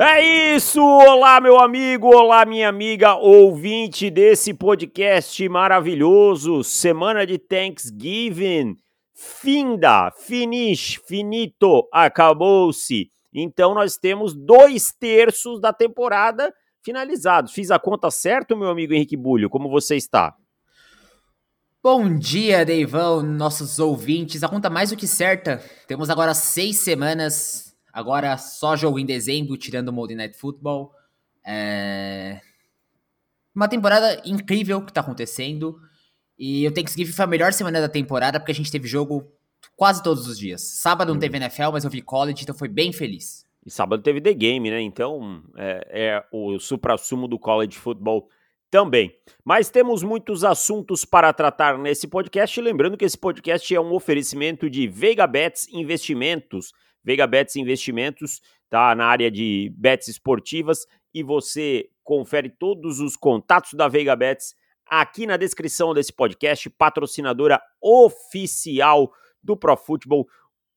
[0.00, 0.80] É isso!
[0.80, 6.62] Olá, meu amigo, olá, minha amiga, ouvinte desse podcast maravilhoso.
[6.62, 8.76] Semana de Thanksgiving.
[9.12, 13.10] Finda, finish, finito, acabou-se.
[13.34, 17.52] Então nós temos dois terços da temporada finalizados.
[17.52, 19.50] Fiz a conta certo, meu amigo Henrique Bulho?
[19.50, 20.32] Como você está?
[21.82, 24.44] Bom dia, Deivão, nossos ouvintes.
[24.44, 25.60] A conta mais do que certa.
[25.88, 27.67] Temos agora seis semanas
[27.98, 30.92] Agora só jogo em dezembro, tirando o Monday Night Football.
[31.44, 32.40] É...
[33.52, 35.80] Uma temporada incrível que tá acontecendo.
[36.38, 38.86] E eu tenho que seguir foi a melhor semana da temporada, porque a gente teve
[38.86, 39.28] jogo
[39.74, 40.62] quase todos os dias.
[40.80, 41.42] Sábado não teve uhum.
[41.42, 43.44] NFL, mas eu vi college, então foi bem feliz.
[43.66, 44.80] E sábado teve The Game, né?
[44.80, 48.28] Então é, é o supra-sumo do college football
[48.70, 49.12] também.
[49.44, 52.60] Mas temos muitos assuntos para tratar nesse podcast.
[52.60, 56.72] Lembrando que esse podcast é um oferecimento de Vega Bets Investimentos
[57.08, 63.72] Vega Bets Investimentos, tá na área de bets esportivas e você confere todos os contatos
[63.72, 64.54] da Vega Bets
[64.86, 69.10] aqui na descrição desse podcast, patrocinadora oficial
[69.42, 70.28] do Pro Football,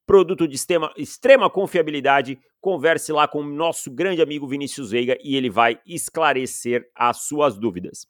[0.06, 2.40] produto de extrema, extrema confiabilidade.
[2.62, 7.58] Converse lá com o nosso grande amigo Vinícius Veiga e ele vai esclarecer as suas
[7.58, 8.08] dúvidas.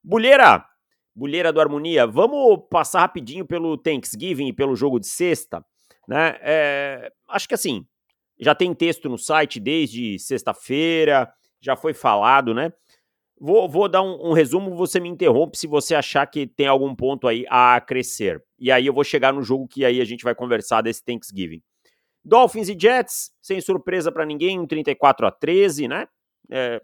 [0.00, 0.64] Bulheira,
[1.12, 5.64] Bulheira do Harmonia, vamos passar rapidinho pelo Thanksgiving e pelo jogo de sexta.
[6.08, 6.36] Né?
[6.40, 7.86] É, acho que assim,
[8.38, 12.72] já tem texto no site desde sexta-feira, já foi falado, né?
[13.40, 16.94] Vou, vou dar um, um, resumo, você me interrompe se você achar que tem algum
[16.94, 18.42] ponto aí a crescer.
[18.58, 21.62] E aí eu vou chegar no jogo que aí a gente vai conversar desse Thanksgiving.
[22.24, 26.06] Dolphins e Jets, sem surpresa para ninguém, um 34 a 13, né?
[26.50, 26.80] É,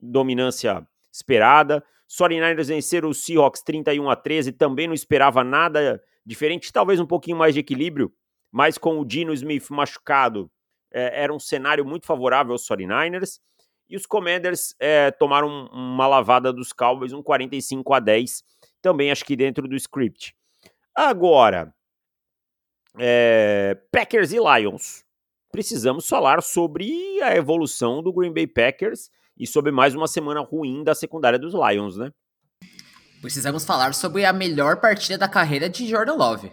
[0.00, 1.84] dominância esperada.
[2.08, 7.36] 49ers venceram os Seahawks 31 a 13, também não esperava nada diferente, talvez um pouquinho
[7.36, 8.12] mais de equilíbrio
[8.50, 10.50] mas com o Dino Smith machucado,
[10.92, 13.40] é, era um cenário muito favorável aos 49ers.
[13.88, 18.44] E os Commanders é, tomaram uma lavada dos Cowboys, um 45 a 10,
[18.80, 20.34] também acho que dentro do script.
[20.94, 21.74] Agora,
[22.98, 25.04] é, Packers e Lions.
[25.50, 30.84] Precisamos falar sobre a evolução do Green Bay Packers e sobre mais uma semana ruim
[30.84, 32.12] da secundária dos Lions, né?
[33.20, 36.52] Precisamos falar sobre a melhor partida da carreira de Jordan Love.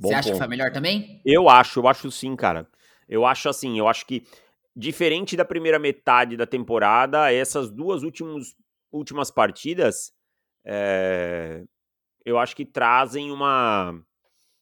[0.00, 0.32] Você acha ponto.
[0.32, 1.20] que foi melhor também?
[1.24, 2.66] Eu acho, eu acho sim, cara.
[3.08, 4.24] Eu acho assim, eu acho que
[4.74, 8.56] diferente da primeira metade da temporada, essas duas últimos,
[8.90, 10.12] últimas partidas,
[10.64, 11.64] é,
[12.24, 14.00] eu acho que trazem uma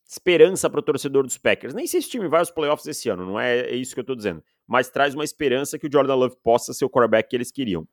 [0.09, 1.75] esperança para o torcedor dos Packers.
[1.75, 4.01] Nem sei se o time vai aos playoffs esse ano, não é, é isso que
[4.01, 4.43] eu estou dizendo.
[4.67, 7.87] Mas traz uma esperança que o Jordan Love possa ser o quarterback que eles queriam.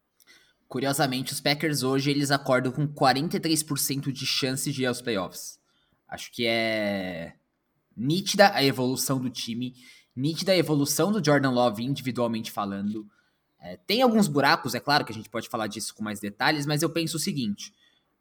[0.67, 5.59] Curiosamente, os Packers hoje eles acordam com 43% de chance de ir aos playoffs.
[6.15, 7.33] Acho que é
[7.95, 9.75] nítida a evolução do time,
[10.15, 13.05] nítida a evolução do Jordan Love individualmente falando.
[13.59, 16.65] É, tem alguns buracos, é claro que a gente pode falar disso com mais detalhes,
[16.65, 17.73] mas eu penso o seguinte: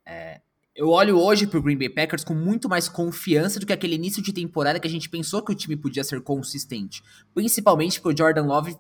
[0.05, 0.41] é,
[0.75, 4.21] eu olho hoje pro Green Bay Packers com muito mais confiança do que aquele início
[4.21, 7.01] de temporada que a gente pensou que o time podia ser consistente.
[7.33, 8.77] Principalmente porque o Jordan Love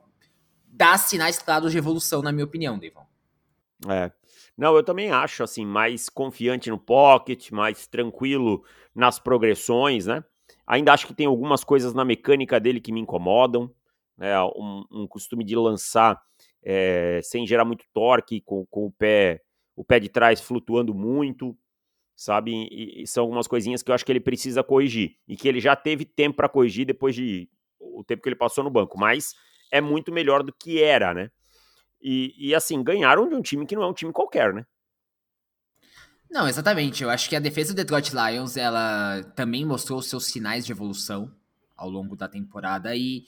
[0.66, 3.06] dá sinais claros de evolução, na minha opinião, Devon.
[3.88, 4.10] É.
[4.56, 10.24] Não, eu também acho, assim, mais confiante no pocket, mais tranquilo nas progressões, né?
[10.66, 13.70] Ainda acho que tem algumas coisas na mecânica dele que me incomodam,
[14.16, 14.40] né?
[14.42, 16.20] Um, um costume de lançar
[16.62, 19.42] é, sem gerar muito torque, com, com, o pé
[19.76, 21.56] o pé de trás flutuando muito,
[22.14, 22.52] sabe?
[22.70, 25.60] E, e são algumas coisinhas que eu acho que ele precisa corrigir e que ele
[25.60, 27.48] já teve tempo para corrigir depois de
[27.80, 29.34] o tempo que ele passou no banco, mas
[29.70, 31.30] é muito melhor do que era, né?
[32.00, 34.64] E, e assim, ganharam de um time que não é um time qualquer, né?
[36.34, 37.00] Não, exatamente.
[37.00, 41.32] Eu acho que a defesa do Detroit Lions, ela também mostrou seus sinais de evolução
[41.76, 43.24] ao longo da temporada e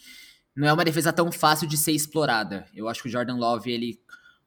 [0.56, 2.66] não é uma defesa tão fácil de ser explorada.
[2.74, 4.00] Eu acho que o Jordan Love, ele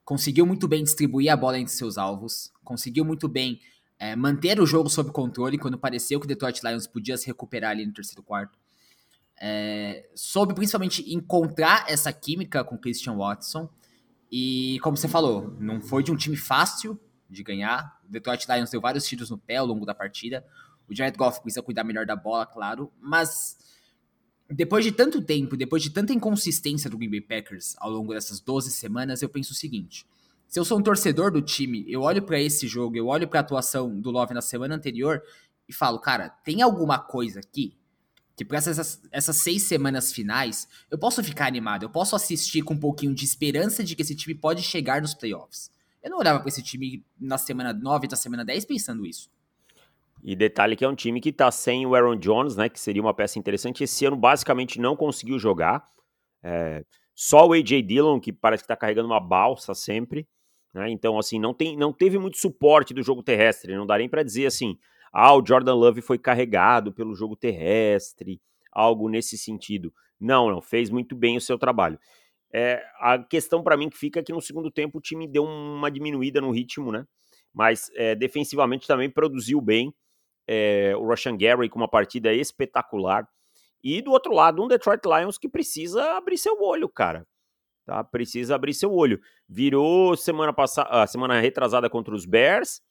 [0.04, 3.62] conseguiu muito bem distribuir a bola entre seus alvos, conseguiu muito bem
[3.98, 7.72] é, manter o jogo sob controle quando pareceu que o Detroit Lions podia se recuperar
[7.72, 8.60] ali no terceiro quarto.
[9.40, 13.70] É, soube principalmente encontrar essa química com Christian Watson
[14.30, 17.00] e como você falou, não foi de um time fácil
[17.30, 18.00] de ganhar.
[18.08, 20.46] O Detroit Lions deu vários tiros no pé ao longo da partida.
[20.88, 23.58] O Jared Goff precisa cuidar melhor da bola, claro, mas
[24.50, 28.40] depois de tanto tempo, depois de tanta inconsistência do Green Bay Packers ao longo dessas
[28.40, 30.08] 12 semanas, eu penso o seguinte:
[30.48, 33.40] se eu sou um torcedor do time, eu olho para esse jogo, eu olho para
[33.40, 35.22] a atuação do Love na semana anterior
[35.68, 37.78] e falo, cara, tem alguma coisa aqui
[38.36, 42.74] que para essas, essas seis semanas finais, eu posso ficar animado, eu posso assistir com
[42.74, 45.70] um pouquinho de esperança de que esse time pode chegar nos playoffs.
[46.02, 49.30] Eu não olhava para esse time na semana 9 da semana 10 pensando isso.
[50.24, 52.68] E detalhe que é um time que tá sem o Aaron Jones, né?
[52.70, 53.84] Que seria uma peça interessante.
[53.84, 55.86] Esse ano basicamente não conseguiu jogar.
[56.44, 56.84] É,
[57.16, 57.82] Só o A.J.
[57.82, 60.28] Dillon, que parece que está carregando uma balsa sempre.
[60.74, 60.90] Né?
[60.92, 63.76] Então, assim, não, tem, não teve muito suporte do jogo terrestre.
[63.76, 64.78] Não dá nem para dizer assim,
[65.12, 68.42] ah, o Jordan Love foi carregado pelo jogo terrestre,
[68.72, 69.94] algo nesse sentido.
[70.20, 72.00] Não, não, fez muito bem o seu trabalho.
[72.52, 75.44] É, a questão para mim que fica é que no segundo tempo o time deu
[75.44, 77.06] uma diminuída no ritmo, né?
[77.54, 79.94] Mas é, defensivamente também produziu bem.
[80.48, 83.28] É, o Russian Gary com uma partida espetacular.
[83.84, 87.26] E do outro lado, um Detroit Lions que precisa abrir seu olho, cara.
[87.86, 88.04] Tá?
[88.04, 89.20] Precisa abrir seu olho.
[89.48, 92.82] Virou semana passada, semana retrasada contra os Bears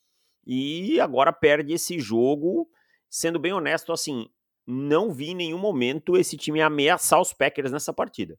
[0.46, 2.68] e agora perde esse jogo.
[3.10, 4.28] Sendo bem honesto, assim,
[4.66, 8.38] não vi em nenhum momento esse time ameaçar os Packers nessa partida.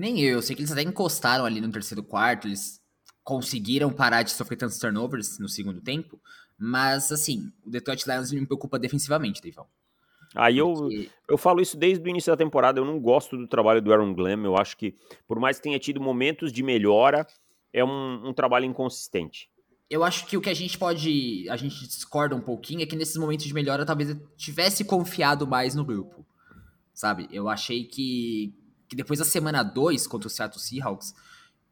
[0.00, 2.80] Nem eu, eu sei que eles até encostaram ali no terceiro quarto, eles
[3.22, 6.18] conseguiram parar de sofrer tantos turnovers no segundo tempo,
[6.58, 9.66] mas assim, o Detroit Lions me preocupa defensivamente, Deivão.
[10.34, 10.88] Aí eu,
[11.28, 12.80] eu falo isso desde o início da temporada.
[12.80, 14.44] Eu não gosto do trabalho do Aaron Glenn.
[14.44, 14.94] Eu acho que,
[15.26, 17.26] por mais que tenha tido momentos de melhora,
[17.72, 19.50] é um, um trabalho inconsistente.
[19.88, 21.48] Eu acho que o que a gente pode.
[21.50, 25.48] A gente discorda um pouquinho é que nesses momentos de melhora talvez eu tivesse confiado
[25.48, 26.24] mais no grupo.
[26.94, 27.28] Sabe?
[27.32, 28.54] Eu achei que,
[28.90, 31.14] que depois da semana 2 contra o Seattle Seahawks,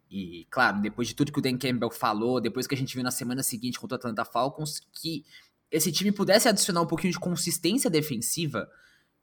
[0.08, 3.02] e claro, depois de tudo que o Dan Campbell falou, depois que a gente viu
[3.02, 5.24] na semana seguinte contra o Atlanta Falcons, que
[5.70, 8.70] esse time pudesse adicionar um pouquinho de consistência defensiva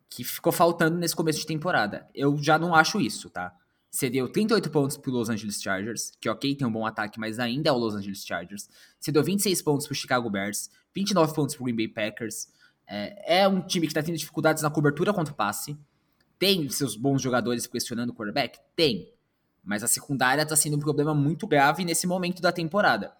[0.09, 2.07] que ficou faltando nesse começo de temporada.
[2.13, 3.55] Eu já não acho isso, tá?
[3.89, 7.69] Cedeu 38 pontos pro Los Angeles Chargers, que ok, tem um bom ataque, mas ainda
[7.69, 8.69] é o Los Angeles Chargers.
[8.99, 12.47] Cedeu 26 pontos pro Chicago Bears, 29 pontos pro Green Bay Packers.
[12.85, 15.77] É, é um time que tá tendo dificuldades na cobertura contra o passe.
[16.37, 18.59] Tem seus bons jogadores questionando o quarterback?
[18.75, 19.11] Tem.
[19.63, 23.13] Mas a secundária tá sendo um problema muito grave nesse momento da temporada.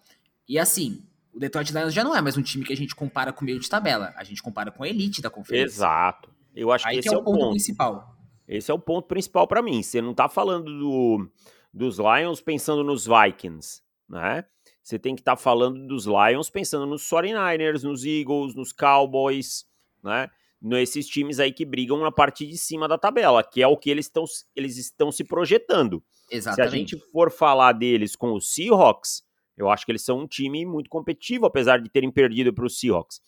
[0.48, 1.04] E assim,
[1.34, 3.46] o Detroit Lions já não é mais um time que a gente compara com o
[3.46, 4.14] meio de tabela.
[4.16, 5.66] A gente compara com a elite da conferência.
[5.66, 6.30] Exato.
[6.56, 8.16] Eu acho Aí que esse que é, é, o ponto, ponto principal.
[8.48, 9.82] Esse é o ponto principal para mim.
[9.82, 11.30] Você não tá falando do,
[11.74, 14.46] dos Lions pensando nos Vikings, né?
[14.82, 19.66] Você tem que estar tá falando dos Lions pensando nos 49ers, nos Eagles, nos Cowboys,
[20.04, 20.30] né?
[20.68, 23.88] Nesses times aí que brigam na parte de cima da tabela, que é o que
[23.88, 24.26] eles estão
[24.56, 26.04] eles estão se projetando.
[26.32, 26.70] Exatamente.
[26.70, 29.22] Se a gente for falar deles com os Seahawks,
[29.56, 32.80] eu acho que eles são um time muito competitivo, apesar de terem perdido para os
[32.80, 33.22] Seahawks.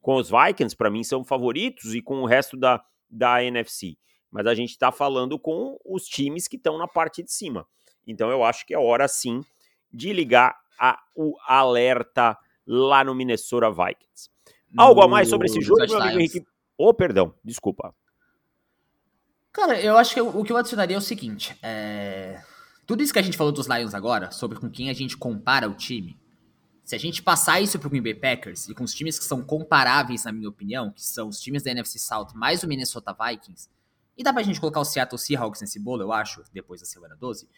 [0.00, 2.80] Com os Vikings, para mim, são favoritos e com o resto da,
[3.10, 3.96] da NFC.
[4.30, 7.66] Mas a gente está falando com os times que estão na parte de cima.
[8.06, 9.40] Então eu acho que é hora sim
[9.92, 14.30] de ligar a, o alerta lá no Minnesota Vikings.
[14.76, 16.53] Algo a mais sobre esse jogo, meu amigo Henrique?
[16.76, 17.94] Oh, perdão, desculpa.
[19.52, 22.42] Cara, eu acho que o que eu adicionaria é o seguinte: é...
[22.86, 25.68] Tudo isso que a gente falou dos Lions agora, sobre com quem a gente compara
[25.68, 26.18] o time,
[26.84, 29.42] se a gente passar isso pro Green Bay Packers e com os times que são
[29.42, 33.70] comparáveis, na minha opinião, que são os times da NFC South mais o Minnesota Vikings,
[34.16, 37.16] e dá pra gente colocar o Seattle Seahawks nesse bolo, eu acho, depois da semana
[37.16, 37.48] 12,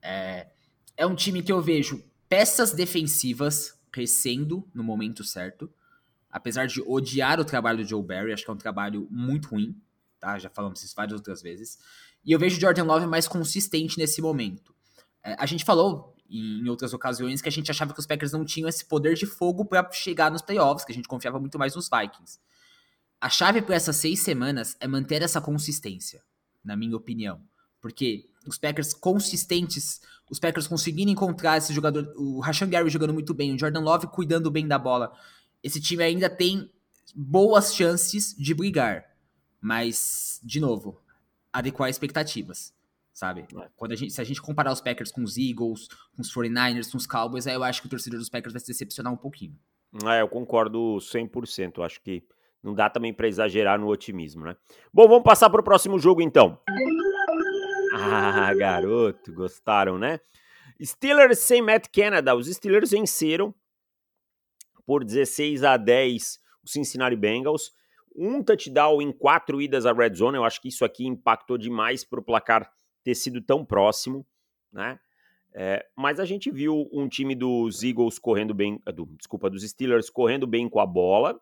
[0.00, 0.48] é,
[0.96, 5.70] é um time que eu vejo peças defensivas crescendo no momento certo,
[6.32, 9.78] apesar de odiar o trabalho do Joe Barry, acho que é um trabalho muito ruim,
[10.18, 10.38] tá?
[10.38, 11.78] Já falamos isso várias outras vezes.
[12.24, 14.74] E eu vejo o Jordan Love mais consistente nesse momento.
[15.22, 18.44] É, a gente falou em outras ocasiões que a gente achava que os Packers não
[18.44, 21.76] tinham esse poder de fogo para chegar nos playoffs, que a gente confiava muito mais
[21.76, 22.40] nos Vikings.
[23.20, 26.22] A chave para essas seis semanas é manter essa consistência,
[26.64, 27.40] na minha opinião.
[27.80, 33.34] Porque os Packers consistentes, os Packers conseguindo encontrar esse jogador, o Rashan Gary jogando muito
[33.34, 35.12] bem, o Jordan Love cuidando bem da bola,
[35.62, 36.70] esse time ainda tem
[37.14, 39.04] boas chances de brigar.
[39.60, 41.00] Mas, de novo,
[41.52, 42.74] adequar expectativas,
[43.12, 43.46] sabe?
[43.56, 43.68] É.
[43.76, 46.90] Quando a gente, se a gente comparar os Packers com os Eagles, com os 49ers,
[46.90, 49.16] com os Cowboys, aí eu acho que o torcedor dos Packers vai se decepcionar um
[49.16, 49.56] pouquinho.
[50.04, 51.74] É, eu concordo 100%.
[51.76, 52.24] Eu acho que
[52.62, 54.56] não dá também para exagerar no otimismo, né?
[54.92, 56.58] Bom, vamos passar para o próximo jogo então.
[57.94, 60.18] Ah, garoto, gostaram, né?
[60.82, 62.34] Steelers sem Matt Canada.
[62.34, 63.54] Os Steelers venceram
[64.84, 67.72] por 16 a 10 o Cincinnati Bengals
[68.14, 70.36] um touchdown em quatro idas à red zone.
[70.36, 72.70] Eu acho que isso aqui impactou demais para o placar
[73.02, 74.26] ter sido tão próximo,
[74.72, 74.98] né?
[75.54, 79.62] É, mas a gente viu um time dos Eagles correndo bem, eh, do, desculpa, dos
[79.68, 81.38] Steelers correndo bem com a bola,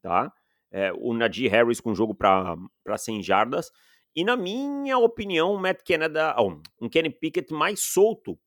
[0.00, 0.32] tá?
[0.70, 2.56] É, o Najee Harris com jogo para
[2.96, 3.70] 100 jardas.
[4.16, 8.38] E na minha opinião, o Matt Canada, oh, um Kenny Pickett mais solto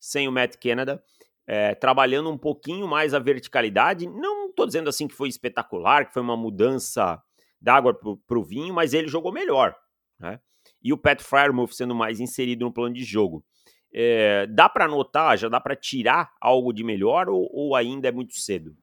[0.00, 1.02] sem o Matt Canada,
[1.46, 4.06] é, trabalhando um pouquinho mais a verticalidade.
[4.06, 7.20] Não estou dizendo assim que foi espetacular, que foi uma mudança
[7.60, 9.74] d'água para o vinho, mas ele jogou melhor.
[10.18, 10.40] Né?
[10.82, 13.44] E o Pat Fryermuth sendo mais inserido no plano de jogo.
[13.92, 18.12] É, dá para notar, já dá para tirar algo de melhor ou, ou, ainda é
[18.12, 18.76] muito cedo?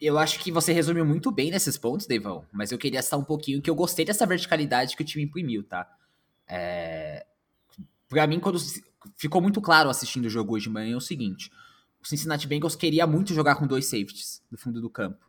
[0.00, 3.24] Eu acho que você resumiu muito bem nesses pontos, Devão, mas eu queria citar um
[3.24, 5.88] pouquinho que eu gostei dessa verticalidade que o time imprimiu, tá?
[6.48, 7.24] É,
[8.12, 8.58] Pra mim, quando
[9.16, 11.50] ficou muito claro assistindo o jogo hoje de manhã, é o seguinte:
[12.02, 15.24] o Cincinnati Bengals queria muito jogar com dois safeties no fundo do campo.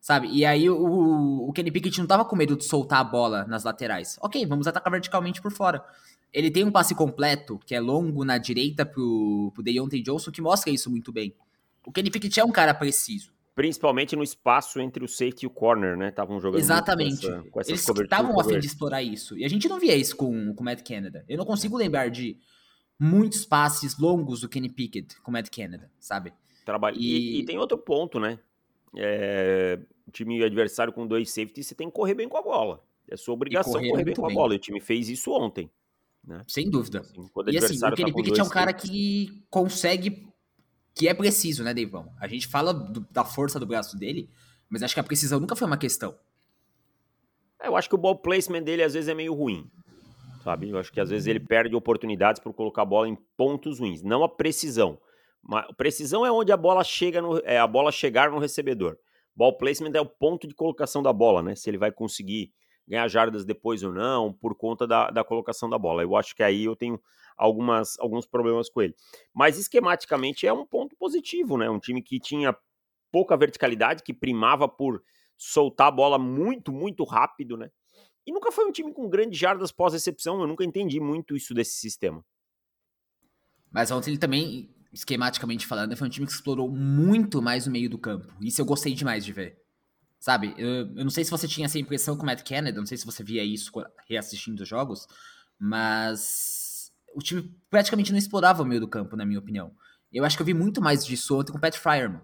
[0.00, 0.28] Sabe?
[0.30, 3.64] E aí o, o Kenny Pickett não tava com medo de soltar a bola nas
[3.64, 4.18] laterais.
[4.20, 5.84] Ok, vamos atacar verticalmente por fora.
[6.32, 10.42] Ele tem um passe completo, que é longo na direita pro, pro Deontay Johnson, que
[10.42, 11.34] mostra isso muito bem.
[11.86, 13.32] O Kenny Pickett é um cara preciso.
[13.54, 16.08] Principalmente no espaço entre o safety e o corner, né?
[16.08, 17.26] Estavam jogando Exatamente.
[17.50, 19.38] Com essa, com Eles estavam a fim de explorar isso.
[19.38, 21.24] E a gente não via isso com, com o Matt Canada.
[21.28, 22.36] Eu não consigo lembrar de
[22.98, 26.32] muitos passes longos do Kenny Pickett com o Matt Canada, sabe?
[26.64, 26.96] Trabalho.
[26.98, 27.36] E...
[27.36, 28.38] E, e tem outro ponto, né?
[28.96, 29.78] É,
[30.12, 32.82] time adversário com dois safeties, você tem que correr bem com a bola.
[33.08, 34.54] É sua obrigação correr, correr bem com a bola.
[34.54, 35.70] E o time fez isso ontem.
[36.26, 36.42] Né?
[36.48, 37.00] Sem dúvida.
[37.00, 40.26] Assim, e assim, o Kenny tá Pickett é um cara que consegue.
[40.94, 42.12] Que é preciso, né, Deivão?
[42.20, 44.30] A gente fala do, da força do braço dele,
[44.68, 46.16] mas acho que a precisão nunca foi uma questão.
[47.60, 49.68] É, eu acho que o ball placement dele às vezes é meio ruim.
[50.44, 50.68] Sabe?
[50.68, 54.02] Eu acho que às vezes ele perde oportunidades por colocar a bola em pontos ruins,
[54.02, 55.00] não a precisão.
[55.42, 58.98] Mas precisão é onde a bola chega no, é a bola chegar no recebedor.
[59.34, 61.54] Ball placement é o ponto de colocação da bola, né?
[61.54, 62.52] Se ele vai conseguir
[62.86, 66.02] ganhar jardas depois ou não, por conta da, da colocação da bola.
[66.02, 67.00] Eu acho que aí eu tenho
[67.36, 68.94] algumas, alguns problemas com ele.
[69.32, 71.68] Mas esquematicamente é um ponto positivo, né?
[71.70, 72.54] Um time que tinha
[73.10, 75.02] pouca verticalidade, que primava por
[75.36, 77.70] soltar a bola muito, muito rápido, né?
[78.26, 81.78] E nunca foi um time com grandes jardas pós-recepção, eu nunca entendi muito isso desse
[81.78, 82.24] sistema.
[83.70, 87.90] Mas ontem ele também esquematicamente falando, foi um time que explorou muito mais o meio
[87.90, 88.32] do campo.
[88.40, 89.58] Isso eu gostei demais de ver.
[90.20, 92.86] Sabe, eu, eu não sei se você tinha essa impressão com o Matt Kennedy, não
[92.86, 93.70] sei se você via isso
[94.08, 95.06] reassistindo os jogos,
[95.58, 99.74] mas o time praticamente não explorava o meio do campo, na minha opinião.
[100.12, 102.22] Eu acho que eu vi muito mais disso ontem com o Pat Fryerman.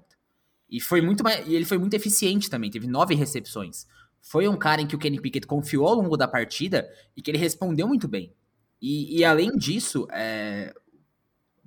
[0.71, 3.87] E foi muito mais, e ele foi muito eficiente também, teve nove recepções.
[4.21, 7.31] Foi um cara em que o Kenny Pickett confiou ao longo da partida e que
[7.31, 8.35] ele respondeu muito bem.
[8.81, 10.75] E, e além disso, é,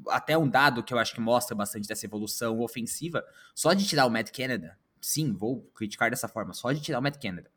[0.08, 4.06] até um dado que eu acho que mostra bastante dessa evolução ofensiva, só de tirar
[4.06, 7.50] o Matt Canada, sim, vou criticar dessa forma, só de tirar o Matt Canada.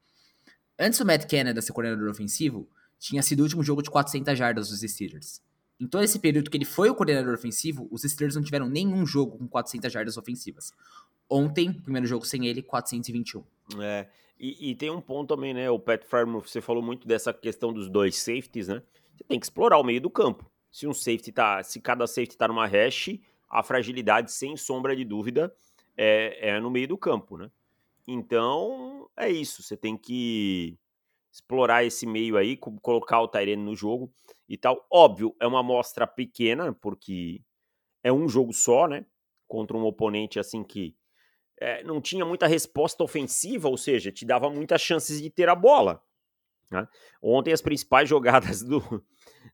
[0.79, 4.69] Antes do Matt Canada ser coordenador ofensivo, tinha sido o último jogo de 400 jardas
[4.69, 5.41] dos Steelers.
[5.79, 9.07] Em todo esse período que ele foi o coordenador ofensivo, os Steelers não tiveram nenhum
[9.07, 10.73] jogo com 400 jardas ofensivas.
[11.29, 13.45] Ontem, primeiro jogo sem ele, 421.
[13.83, 15.71] É, e, e tem um ponto também, né?
[15.71, 18.83] O Pat Farmer, você falou muito dessa questão dos dois safeties, né?
[19.14, 22.37] Você tem que explorar o meio do campo se um safety tá, se cada safety
[22.37, 25.50] tá numa hash, a fragilidade, sem sombra de dúvida,
[25.97, 27.50] é, é no meio do campo, né?
[28.07, 29.62] Então, é isso.
[29.62, 30.76] Você tem que
[31.33, 34.12] explorar esse meio aí, colocar o Tyrene no jogo
[34.47, 34.87] e tal.
[34.90, 37.40] Óbvio, é uma amostra pequena, porque
[38.05, 39.07] é um jogo só, né?
[39.49, 40.95] Contra um oponente assim que
[41.59, 45.55] é, não tinha muita resposta ofensiva, ou seja, te dava muitas chances de ter a
[45.55, 46.03] bola.
[46.71, 46.87] Né?
[47.23, 49.05] Ontem as principais jogadas do,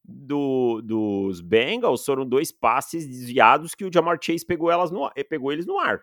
[0.05, 5.25] do, dos Bengals foram dois passes desviados que o Jamar Chase pegou, elas no, eh,
[5.25, 6.03] pegou eles no ar.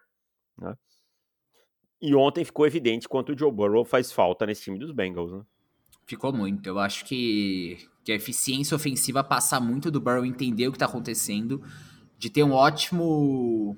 [0.58, 0.76] Né?
[2.02, 5.32] E ontem ficou evidente quanto o Joe Burrow faz falta nesse time dos Bengals.
[5.34, 5.42] Né?
[6.06, 6.66] Ficou muito.
[6.66, 10.86] Eu acho que, que a eficiência ofensiva passa muito do Burrow entender o que está
[10.86, 11.62] acontecendo,
[12.18, 13.78] de ter um ótimo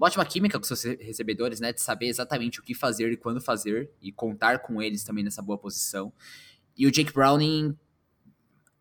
[0.00, 1.72] uma ótima química com seus recebedores, né?
[1.72, 5.42] De saber exatamente o que fazer e quando fazer e contar com eles também nessa
[5.42, 6.12] boa posição.
[6.76, 7.76] E o Jake Browning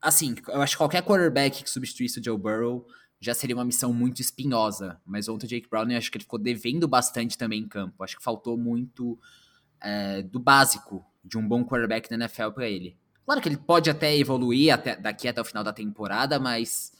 [0.01, 2.87] assim, eu acho que qualquer quarterback que substituísse o Joe Burrow
[3.19, 4.99] já seria uma missão muito espinhosa.
[5.05, 8.03] Mas ontem o Jake Brown, eu acho que ele ficou devendo bastante também em campo.
[8.03, 9.19] Acho que faltou muito
[9.81, 12.97] é, do básico de um bom quarterback na NFL para ele.
[13.25, 16.93] Claro que ele pode até evoluir até, daqui até o final da temporada, mas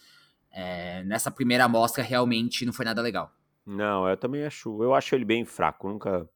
[0.51, 3.33] é, nessa primeira amostra realmente não foi nada legal.
[3.71, 4.83] Não, eu também acho.
[4.83, 5.88] Eu acho ele bem fraco.
[5.88, 6.27] Nunca,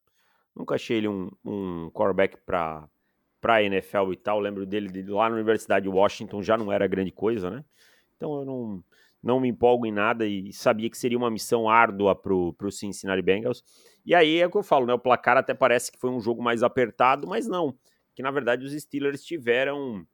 [0.55, 2.87] nunca achei ele um, um quarterback para
[3.41, 4.39] para a NFL e tal.
[4.39, 7.65] Lembro dele, dele lá na Universidade de Washington, já não era grande coisa, né?
[8.15, 8.83] Então eu não,
[9.21, 13.21] não me empolgo em nada e sabia que seria uma missão árdua para o Cincinnati
[13.21, 13.63] Bengals.
[14.05, 14.93] E aí é o que eu falo, né?
[14.93, 17.75] O placar até parece que foi um jogo mais apertado, mas não.
[18.15, 20.05] Que na verdade os Steelers tiveram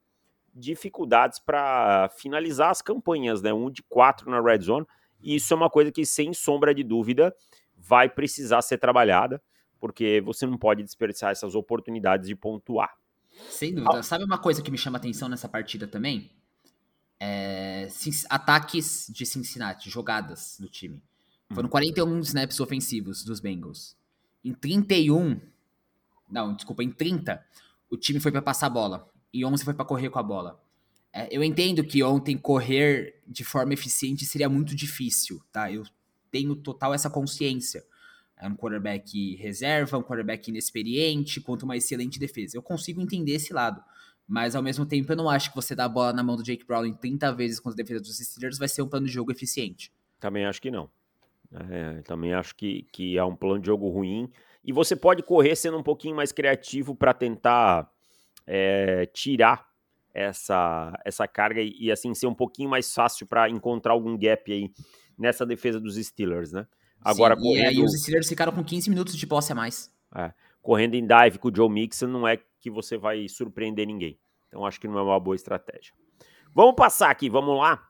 [0.55, 3.53] dificuldades para finalizar as campanhas, né?
[3.53, 4.87] Um de quatro na red zone.
[5.21, 7.35] E isso é uma coisa que, sem sombra de dúvida,
[7.77, 9.41] vai precisar ser trabalhada,
[9.79, 12.93] porque você não pode desperdiçar essas oportunidades de pontuar.
[13.49, 14.03] Sem dúvida.
[14.03, 16.31] Sabe uma coisa que me chama atenção nessa partida também?
[17.19, 17.87] É,
[18.29, 21.01] ataques de Cincinnati, jogadas do time.
[21.53, 22.19] Foram 41 uhum.
[22.19, 23.97] snaps ofensivos dos Bengals.
[24.43, 25.39] Em 31,
[26.29, 27.43] não, desculpa, em 30,
[27.89, 30.61] o time foi para passar a bola e 11 foi para correr com a bola.
[31.13, 35.71] É, eu entendo que ontem correr de forma eficiente seria muito difícil, tá?
[35.71, 35.83] Eu
[36.31, 37.83] tenho total essa consciência
[38.39, 42.57] é um quarterback reserva, um quarterback inexperiente, contra uma excelente defesa.
[42.57, 43.83] Eu consigo entender esse lado.
[44.25, 46.43] Mas ao mesmo tempo, eu não acho que você dar a bola na mão do
[46.43, 49.31] Jake Browning 30 vezes contra a defesa dos Steelers vai ser um plano de jogo
[49.31, 49.91] eficiente.
[50.19, 50.89] Também acho que não.
[51.51, 54.31] É, também acho que, que é um plano de jogo ruim.
[54.63, 57.91] E você pode correr sendo um pouquinho mais criativo para tentar
[58.47, 59.68] é, tirar
[60.13, 64.51] essa, essa carga e, e, assim ser um pouquinho mais fácil para encontrar algum gap
[64.51, 64.71] aí
[65.17, 66.65] nessa defesa dos Steelers, né?
[67.01, 67.63] Agora Sim, correndo...
[67.63, 69.91] E aí os Steelers ficaram com 15 minutos de posse a mais.
[70.15, 74.19] É, correndo em dive com o Joe Mixon não é que você vai surpreender ninguém.
[74.47, 75.93] Então acho que não é uma boa estratégia.
[76.53, 77.87] Vamos passar aqui, vamos lá.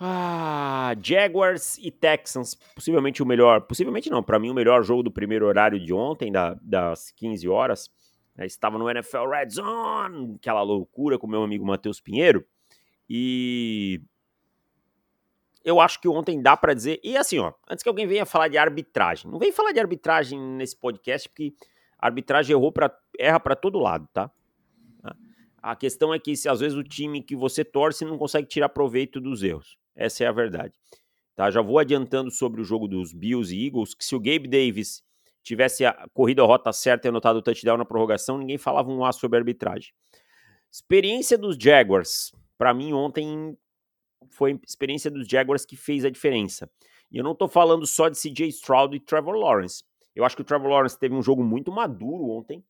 [0.00, 5.10] Ah, Jaguars e Texans, possivelmente o melhor, possivelmente não, para mim o melhor jogo do
[5.10, 7.88] primeiro horário de ontem, da, das 15 horas.
[8.36, 12.44] É, estava no NFL Red Zone, aquela loucura com meu amigo Matheus Pinheiro.
[13.08, 14.00] E
[15.64, 17.00] eu acho que ontem dá para dizer.
[17.02, 20.38] E assim, ó, antes que alguém venha falar de arbitragem, não vem falar de arbitragem
[20.38, 21.54] nesse podcast, porque
[21.98, 24.30] arbitragem errou pra, erra para todo lado, tá?
[25.62, 28.68] A questão é que se às vezes o time que você torce não consegue tirar
[28.68, 29.78] proveito dos erros.
[29.96, 30.74] Essa é a verdade.
[31.34, 31.50] Tá?
[31.50, 35.02] Já vou adiantando sobre o jogo dos Bills e Eagles, que se o Gabe Davis
[35.44, 39.12] tivesse corrido a rota certa e anotado o touchdown na prorrogação, ninguém falava um A
[39.12, 39.92] sobre arbitragem.
[40.72, 42.32] Experiência dos Jaguars.
[42.58, 43.56] Para mim, ontem
[44.30, 46.68] foi a experiência dos Jaguars que fez a diferença.
[47.10, 49.84] E eu não estou falando só de CJ Stroud e Trevor Lawrence.
[50.16, 52.64] Eu acho que o Trevor Lawrence teve um jogo muito maduro ontem,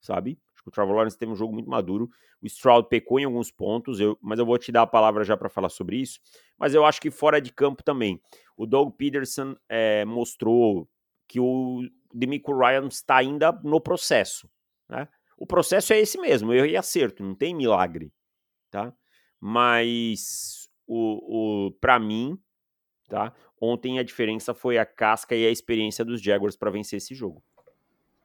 [0.00, 0.38] sabe?
[0.54, 2.10] Acho que o Trevor Lawrence teve um jogo muito maduro.
[2.42, 5.36] O Stroud pecou em alguns pontos, eu, mas eu vou te dar a palavra já
[5.36, 6.20] para falar sobre isso.
[6.58, 8.20] Mas eu acho que fora de campo também.
[8.56, 10.88] O Doug Peterson é, mostrou
[11.28, 14.48] que o Demico Ryan está ainda no processo.
[14.88, 15.08] Né?
[15.36, 18.12] O processo é esse mesmo, erro e acerto, não tem milagre.
[18.70, 18.92] Tá?
[19.40, 22.38] Mas o, o para mim,
[23.08, 23.32] tá?
[23.60, 27.42] Ontem a diferença foi a casca e a experiência dos Jaguars para vencer esse jogo.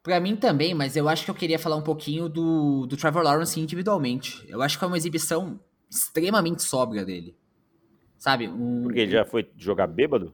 [0.04, 3.24] Para mim também, mas eu acho que eu queria falar um pouquinho do, do Trevor
[3.24, 4.44] Lawrence individualmente.
[4.50, 7.38] Eu acho que foi uma exibição extremamente sóbria dele.
[8.17, 8.48] Sabe?
[8.48, 8.82] Um...
[8.84, 10.34] Porque ele já foi jogar bêbado?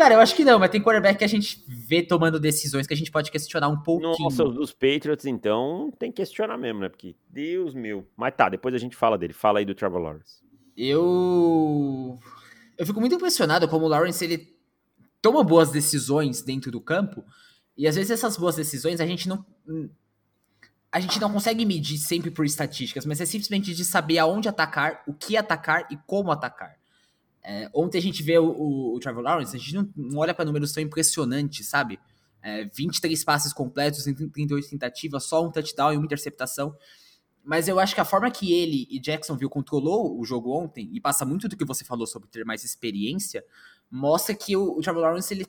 [0.00, 2.94] Cara, eu acho que não, mas tem quarterback que a gente vê tomando decisões que
[2.94, 4.16] a gente pode questionar um pouquinho.
[4.18, 6.88] Nossa, os dos Patriots, então, tem que questionar mesmo, né?
[6.88, 8.08] Porque, Deus meu.
[8.16, 9.34] Mas tá, depois a gente fala dele.
[9.34, 10.40] Fala aí do Trevor Lawrence.
[10.74, 12.18] Eu.
[12.78, 14.56] Eu fico muito impressionado como o Lawrence ele
[15.20, 17.22] toma boas decisões dentro do campo.
[17.76, 19.44] E às vezes essas boas decisões a gente não.
[20.90, 25.02] A gente não consegue medir sempre por estatísticas, mas é simplesmente de saber aonde atacar,
[25.06, 26.79] o que atacar e como atacar.
[27.42, 30.34] É, ontem a gente vê o, o, o, Trevor Lawrence, a gente não, não olha
[30.34, 31.98] para números tão impressionantes, sabe?
[32.42, 36.74] É, 23 passes completos em 38 tentativas, só um touchdown e uma interceptação.
[37.42, 41.00] Mas eu acho que a forma que ele e Jacksonville controlou o jogo ontem, e
[41.00, 43.44] passa muito do que você falou sobre ter mais experiência,
[43.90, 45.46] mostra que o, o Trevor Lawrence ele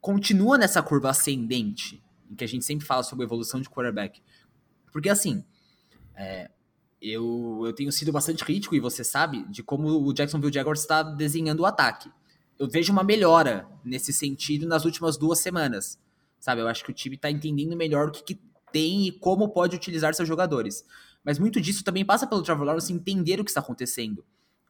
[0.00, 4.22] continua nessa curva ascendente, em que a gente sempre fala sobre evolução de quarterback.
[4.92, 5.44] Porque assim,
[6.14, 6.50] é,
[7.00, 11.02] eu, eu tenho sido bastante crítico, e você sabe, de como o Jacksonville Jaguars está
[11.02, 12.10] desenhando o ataque.
[12.58, 15.98] Eu vejo uma melhora nesse sentido nas últimas duas semanas.
[16.40, 18.40] Sabe, eu acho que o time está entendendo melhor o que, que,
[18.72, 20.84] tem e como pode utilizar seus jogadores.
[21.24, 24.24] Mas muito disso também passa pelo Trevor Lawrence entender o que está acontecendo.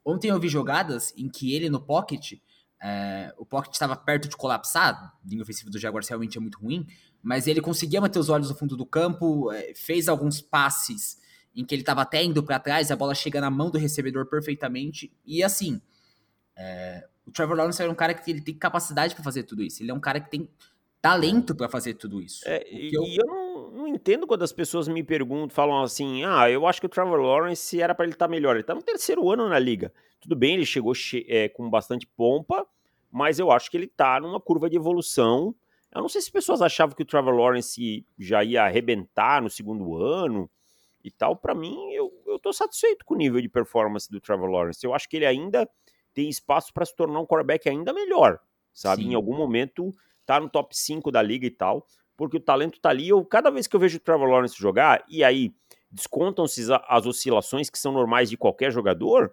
[0.04, 2.34] Ontem eu vi jogadas em que ele no pocket,
[2.80, 6.86] é, o pocket estava perto de colapsar, linha ofensiva do Jaguars realmente é muito ruim,
[7.22, 11.18] mas ele conseguia manter os olhos no fundo do campo, é, fez alguns passes
[11.56, 14.26] em que ele estava até indo para trás, a bola chega na mão do recebedor
[14.26, 15.10] perfeitamente.
[15.24, 15.80] E assim,
[16.54, 19.82] é, o Trevor Lawrence é um cara que ele tem capacidade para fazer tudo isso.
[19.82, 20.48] Ele é um cara que tem
[21.00, 22.42] talento para fazer tudo isso.
[22.46, 26.50] É, e eu, eu não, não, entendo quando as pessoas me perguntam, falam assim: ah,
[26.50, 28.52] eu acho que o Trevor Lawrence era para ele estar tá melhor.
[28.52, 29.92] Ele está no terceiro ano na liga.
[30.20, 30.92] Tudo bem, ele chegou
[31.26, 32.66] é, com bastante pompa,
[33.10, 35.54] mas eu acho que ele está numa curva de evolução.
[35.94, 39.48] Eu não sei se as pessoas achavam que o Trevor Lawrence já ia arrebentar no
[39.48, 40.50] segundo ano
[41.06, 44.50] e tal, para mim, eu, eu tô satisfeito com o nível de performance do Trevor
[44.50, 44.84] Lawrence.
[44.84, 45.68] Eu acho que ele ainda
[46.12, 48.40] tem espaço para se tornar um quarterback ainda melhor,
[48.72, 49.02] sabe?
[49.02, 49.10] Sim.
[49.10, 52.90] Em algum momento tá no top 5 da liga e tal, porque o talento tá
[52.90, 53.08] ali.
[53.08, 55.54] Eu, cada vez que eu vejo o Trevor Lawrence jogar, e aí
[55.90, 59.32] descontam-se as oscilações que são normais de qualquer jogador,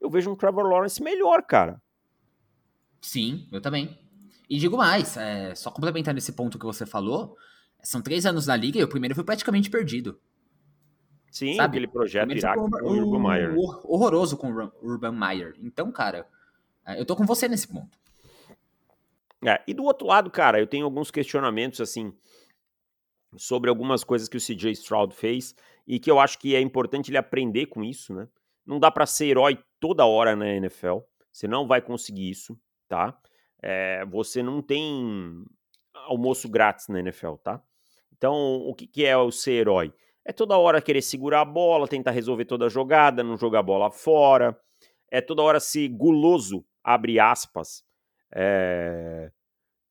[0.00, 1.80] eu vejo um Trevor Lawrence melhor, cara.
[3.00, 3.98] Sim, eu também.
[4.48, 7.36] E digo mais, é, só complementando esse ponto que você falou,
[7.82, 10.20] são três anos na liga e o primeiro foi praticamente perdido.
[11.34, 11.78] Sim, sabe?
[11.78, 13.58] aquele projeto Iraque com, o Urban Meyer.
[13.58, 15.56] Horroroso com o Urban Meyer.
[15.60, 16.28] Então, cara,
[16.86, 17.98] é, eu tô com você nesse ponto.
[19.44, 22.16] É, e do outro lado, cara, eu tenho alguns questionamentos, assim,
[23.36, 25.56] sobre algumas coisas que o CJ Stroud fez
[25.88, 28.28] e que eu acho que é importante ele aprender com isso, né?
[28.64, 30.98] Não dá para ser herói toda hora na NFL.
[31.32, 32.56] Você não vai conseguir isso,
[32.88, 33.12] tá?
[33.60, 35.44] É, você não tem
[36.06, 37.60] almoço grátis na NFL, tá?
[38.16, 39.92] Então, o que, que é o ser herói?
[40.24, 43.62] É toda hora querer segurar a bola, tentar resolver toda a jogada, não jogar a
[43.62, 44.58] bola fora.
[45.10, 47.84] É toda hora ser guloso, abre aspas,
[48.34, 49.30] é...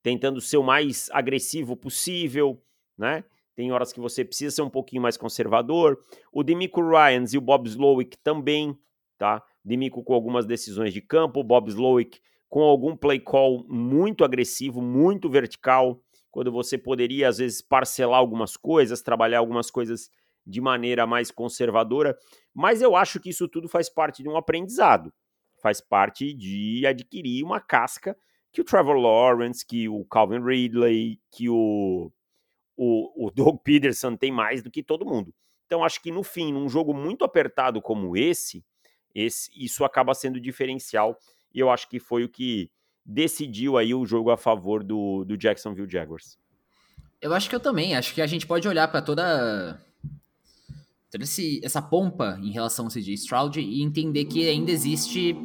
[0.02, 2.62] tentando ser o mais agressivo possível,
[2.98, 3.24] né?
[3.56, 6.04] Tem horas que você precisa ser um pouquinho mais conservador.
[6.32, 8.76] O Demico Ryans e o Bob Slowick também,
[9.18, 9.44] tá?
[9.64, 12.20] Demico com algumas decisões de campo, Bob Slowick
[12.54, 18.56] com algum play call muito agressivo, muito vertical, quando você poderia às vezes parcelar algumas
[18.56, 20.08] coisas, trabalhar algumas coisas
[20.46, 22.18] de maneira mais conservadora,
[22.54, 25.14] mas eu acho que isso tudo faz parte de um aprendizado,
[25.62, 28.18] faz parte de adquirir uma casca
[28.52, 32.12] que o Trevor Lawrence, que o Calvin Ridley, que o,
[32.76, 35.34] o, o Doug Peterson tem mais do que todo mundo.
[35.66, 38.64] Então acho que no fim, num jogo muito apertado como esse,
[39.16, 41.18] esse isso acaba sendo diferencial
[41.54, 42.70] e eu acho que foi o que
[43.06, 46.38] decidiu aí o jogo a favor do, do Jacksonville Jaguars.
[47.22, 47.96] Eu acho que eu também.
[47.96, 49.82] Acho que a gente pode olhar para toda
[51.14, 55.38] toda esse, essa pompa em relação ao CJ Stroud e entender que ainda existe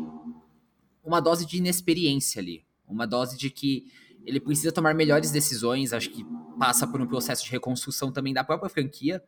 [1.05, 2.65] uma dose de inexperiência ali.
[2.89, 3.93] Uma dose de que
[4.25, 5.93] ele precisa tomar melhores decisões.
[5.93, 6.25] Acho que
[6.59, 9.23] passa por um processo de reconstrução também da própria franquia.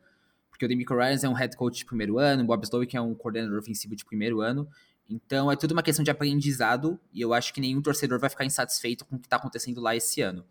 [0.49, 3.01] Porque o Demico Ryans é um head coach de primeiro ano, o Bob Slowick é
[3.01, 4.67] um coordenador ofensivo de primeiro ano.
[5.07, 8.45] Então é tudo uma questão de aprendizado e eu acho que nenhum torcedor vai ficar
[8.45, 10.43] insatisfeito com o que está acontecendo lá esse ano.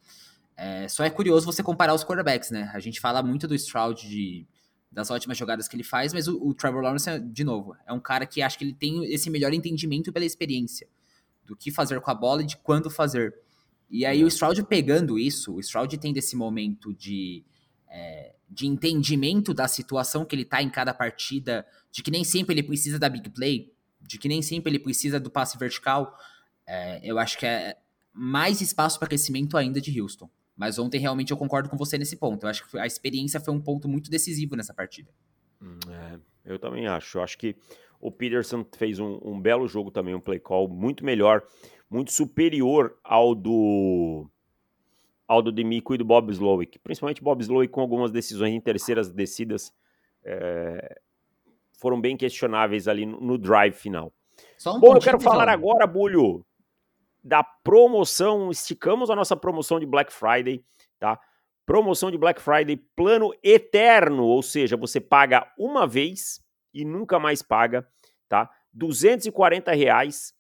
[0.57, 2.71] É, só é curioso você comparar os quarterbacks, né?
[2.73, 4.47] A gente fala muito do Stroud de
[4.91, 7.93] das ótimas jogadas que ele faz, mas o, o Trevor Lawrence, é, de novo, é
[7.93, 10.89] um cara que acho que ele tem esse melhor entendimento pela experiência
[11.45, 13.35] do que fazer com a bola e de quando fazer.
[13.89, 14.29] E aí o.
[14.29, 17.45] Stroud pegando isso, o Stroud tem desse momento de,
[17.89, 22.55] é, de entendimento da situação que ele tá em cada partida, de que nem sempre
[22.55, 26.17] ele precisa da big play, de que nem sempre ele precisa do passe vertical,
[26.67, 27.77] é, eu acho que é
[28.13, 30.31] mais espaço para crescimento ainda de Houston.
[30.61, 32.45] Mas ontem realmente eu concordo com você nesse ponto.
[32.45, 35.11] Eu acho que a experiência foi um ponto muito decisivo nessa partida.
[35.59, 37.17] Hum, é, eu também acho.
[37.17, 37.57] Eu acho que
[37.99, 41.43] o Peterson fez um, um, belo jogo também, um play call muito melhor,
[41.89, 44.29] muito superior ao do
[45.27, 46.79] ao do Demico e do Bob Slowick.
[46.81, 49.73] Principalmente Bob Slowick com algumas decisões em terceiras descidas
[50.23, 51.01] é,
[51.79, 54.13] foram bem questionáveis ali no, no drive final.
[54.67, 56.45] Um Bom, eu quero falar agora, Bulho,
[57.23, 60.65] da promoção, esticamos a nossa promoção de Black Friday,
[60.99, 61.19] tá?
[61.67, 66.41] Promoção de Black Friday, plano eterno, ou seja, você paga uma vez
[66.73, 67.87] e nunca mais paga,
[68.29, 68.51] tá?
[68.73, 70.35] 240 reais,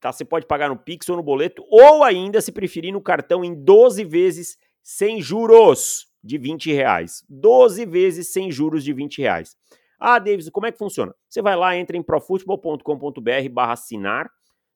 [0.00, 0.12] tá?
[0.12, 3.54] Você pode pagar no Pix ou no boleto, ou ainda, se preferir, no cartão em
[3.54, 7.24] 12 vezes sem juros de 20 reais.
[7.28, 9.56] 12 vezes sem juros de 20 reais.
[9.98, 11.14] Ah, Davis, como é que funciona?
[11.28, 14.28] Você vai lá, entra em profutbol.com.br barra assinar,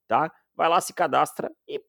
[0.07, 0.31] tá?
[0.57, 1.81] Vai lá, se cadastra e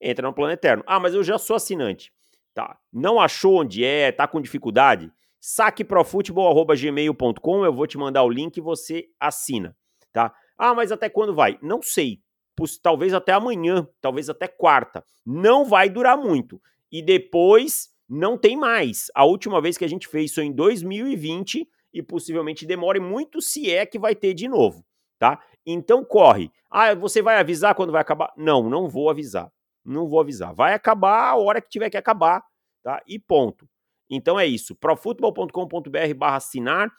[0.00, 0.84] entra no Plano Eterno.
[0.86, 2.12] Ah, mas eu já sou assinante.
[2.54, 2.78] Tá.
[2.92, 5.12] Não achou onde é, tá com dificuldade?
[5.40, 9.74] saqueprofutebol.gmail.com, eu vou te mandar o link e você assina,
[10.12, 10.34] tá?
[10.56, 11.58] Ah, mas até quando vai?
[11.62, 12.20] Não sei.
[12.82, 15.02] Talvez até amanhã, talvez até quarta.
[15.24, 16.60] Não vai durar muito.
[16.92, 19.06] E depois não tem mais.
[19.14, 23.70] A última vez que a gente fez isso em 2020 e possivelmente demore muito se
[23.70, 24.84] é que vai ter de novo,
[25.18, 25.42] tá?
[25.72, 26.50] Então corre.
[26.70, 28.32] Ah, você vai avisar quando vai acabar?
[28.36, 29.50] Não, não vou avisar.
[29.84, 30.54] Não vou avisar.
[30.54, 32.42] Vai acabar a hora que tiver que acabar,
[32.82, 33.02] tá?
[33.06, 33.68] E ponto.
[34.08, 34.74] Então é isso.
[34.74, 36.90] profutbol.com.br barra assinar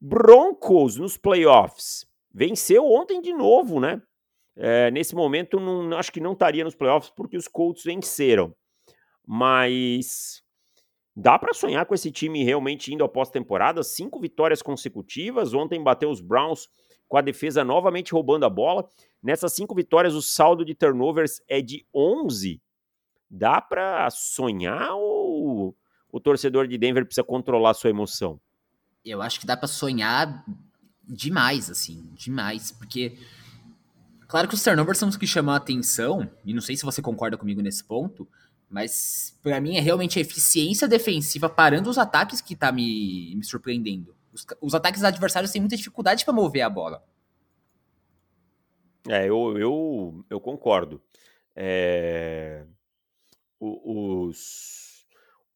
[0.00, 2.06] Broncos nos playoffs.
[2.32, 4.02] Venceu ontem de novo, né?
[4.56, 8.54] É, nesse momento, não, acho que não estaria nos playoffs porque os Colts venceram.
[9.26, 10.42] Mas
[11.16, 13.82] Dá para sonhar com esse time realmente indo à pós-temporada?
[13.82, 15.54] Cinco vitórias consecutivas.
[15.54, 16.68] Ontem bateu os Browns
[17.08, 18.86] com a defesa novamente roubando a bola.
[19.22, 22.60] Nessas cinco vitórias, o saldo de turnovers é de 11.
[23.30, 25.74] Dá para sonhar ou
[26.12, 28.38] o torcedor de Denver precisa controlar sua emoção?
[29.02, 30.44] Eu acho que dá para sonhar
[31.02, 33.16] demais, assim, demais, porque
[34.28, 37.00] claro que os turnovers são os que chamam a atenção, e não sei se você
[37.00, 38.28] concorda comigo nesse ponto,
[38.68, 43.44] mas para mim é realmente a eficiência defensiva parando os ataques que tá me, me
[43.44, 44.14] surpreendendo.
[44.32, 47.04] Os, os ataques adversários têm muita dificuldade para mover a bola.
[49.08, 51.00] É, eu, eu, eu concordo.
[51.54, 52.66] É...
[53.58, 55.06] Os,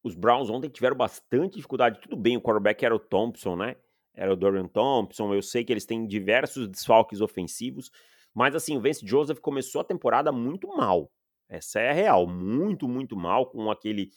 [0.03, 2.01] os Browns ontem tiveram bastante dificuldade.
[2.01, 3.77] Tudo bem, o quarterback era o Thompson, né?
[4.15, 5.35] Era o Dorian Thompson.
[5.35, 7.91] Eu sei que eles têm diversos desfalques ofensivos,
[8.33, 11.11] mas assim, o Vance Joseph começou a temporada muito mal.
[11.51, 14.13] Essa é real, muito, muito mal, com aquele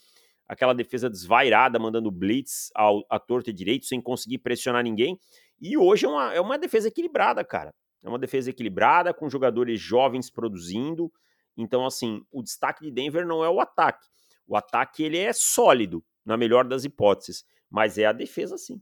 [0.46, 5.18] aquela defesa desvairada, mandando blitz ao, à torta e direito, sem conseguir pressionar ninguém.
[5.60, 7.74] E hoje é uma, é uma defesa equilibrada, cara.
[8.04, 11.10] É uma defesa equilibrada, com jogadores jovens produzindo.
[11.56, 14.06] Então, assim, o destaque de Denver não é o ataque.
[14.46, 18.80] O ataque ele é sólido, na melhor das hipóteses, mas é a defesa sim.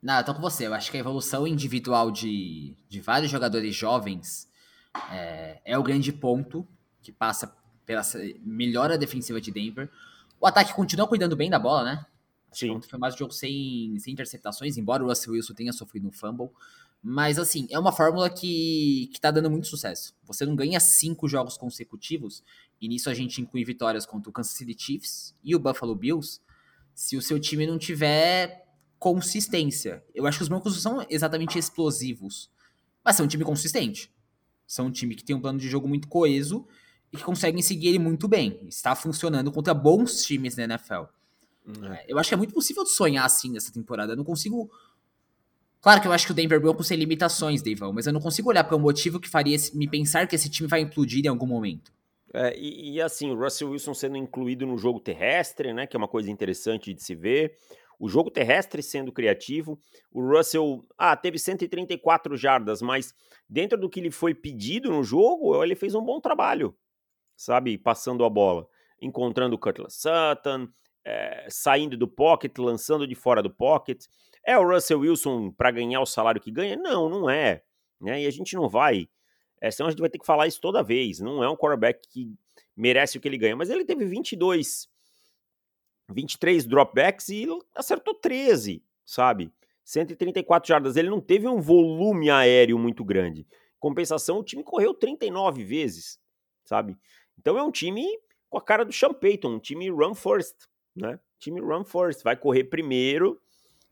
[0.00, 0.66] Não, eu tô com você.
[0.66, 4.48] Eu acho que a evolução individual de, de vários jogadores jovens
[5.10, 6.68] é, é o grande ponto
[7.02, 8.02] que passa pela
[8.40, 9.90] melhora defensiva de Denver.
[10.40, 12.06] O ataque continua cuidando bem da bola, né?
[12.52, 12.80] Sim.
[12.82, 16.50] Foi mais um jogo sem, sem interceptações, embora o Russell Wilson tenha sofrido um fumble.
[17.02, 20.14] Mas, assim, é uma fórmula que, que tá dando muito sucesso.
[20.24, 22.44] Você não ganha cinco jogos consecutivos,
[22.80, 26.40] e nisso a gente inclui vitórias contra o Kansas City Chiefs e o Buffalo Bills,
[26.94, 30.04] se o seu time não tiver consistência.
[30.14, 32.48] Eu acho que os Broncos não são exatamente explosivos,
[33.04, 34.12] mas são um time consistente.
[34.64, 36.68] São um time que tem um plano de jogo muito coeso
[37.12, 38.60] e que conseguem seguir ele muito bem.
[38.68, 41.04] Está funcionando contra bons times na NFL.
[41.66, 41.96] Uhum.
[42.08, 44.12] Eu acho que é muito possível sonhar assim nessa temporada.
[44.12, 44.70] Eu não consigo
[45.82, 48.48] Claro que eu acho que o Denver Broncos tem limitações, Deivão, mas eu não consigo
[48.48, 51.46] olhar para um motivo que faria me pensar que esse time vai implodir em algum
[51.46, 51.92] momento.
[52.32, 55.98] É, e, e, assim, o Russell Wilson sendo incluído no jogo terrestre, né, que é
[55.98, 57.56] uma coisa interessante de se ver.
[57.98, 59.76] O jogo terrestre sendo criativo.
[60.12, 63.12] O Russell, ah, teve 134 jardas, mas
[63.48, 66.74] dentro do que lhe foi pedido no jogo, ele fez um bom trabalho,
[67.42, 68.66] sabe, passando a bola,
[69.00, 70.68] encontrando o Cutlass Sutton,
[71.04, 74.04] é, saindo do pocket, lançando de fora do pocket.
[74.44, 76.76] É o Russell Wilson para ganhar o salário que ganha?
[76.76, 77.62] Não, não é.
[78.00, 78.22] Né?
[78.22, 79.08] E a gente não vai.
[79.60, 81.20] É, senão a gente vai ter que falar isso toda vez.
[81.20, 82.32] Não é um quarterback que
[82.76, 83.56] merece o que ele ganha.
[83.56, 84.88] Mas ele teve 22,
[86.10, 89.52] 23 dropbacks e acertou 13, sabe?
[89.84, 90.96] 134 jardas.
[90.96, 93.46] Ele não teve um volume aéreo muito grande.
[93.78, 96.20] Compensação, o time correu 39 vezes,
[96.64, 96.96] sabe?
[97.42, 98.06] Então é um time
[98.48, 100.56] com a cara do Sean Payton, um time run first,
[100.96, 101.18] né?
[101.38, 103.38] Time run first, vai correr primeiro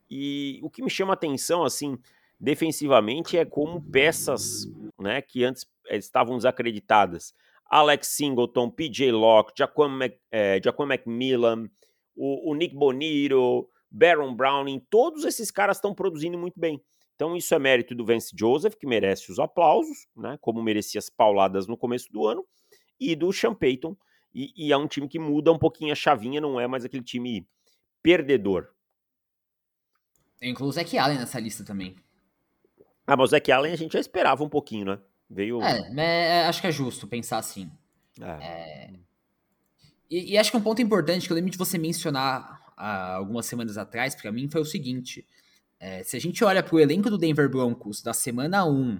[0.09, 1.97] e o que me chama atenção, assim,
[2.39, 4.67] defensivamente, é como peças
[4.99, 7.33] né, que antes eh, estavam desacreditadas.
[7.65, 11.69] Alex Singleton, PJ Locke, Jaquan, Mac, é, Jaquan McMillan,
[12.15, 16.81] o, o, Nick Bonito, Baron Browning, todos esses caras estão produzindo muito bem.
[17.15, 21.09] Então isso é mérito do Vance Joseph, que merece os aplausos, né, como merecia as
[21.09, 22.45] pauladas no começo do ano,
[23.01, 23.97] e do Sean Payton,
[24.33, 27.03] e, e é um time que muda um pouquinho a chavinha, não é mais aquele
[27.03, 27.47] time
[28.01, 28.69] perdedor.
[30.39, 31.95] Eu incluo o Zac Allen nessa lista também.
[33.05, 34.99] Ah, mas o Zac Allen a gente já esperava um pouquinho, né?
[35.29, 35.61] Veio.
[35.61, 37.69] É, é acho que é justo pensar assim.
[38.19, 38.45] É.
[38.45, 38.93] É...
[40.09, 43.77] E, e, acho que um ponto importante que eu lembro de você mencionar algumas semanas
[43.77, 45.25] atrás, para mim, foi o seguinte:
[45.79, 48.99] é, se a gente olha para o elenco do Denver Broncos da semana 1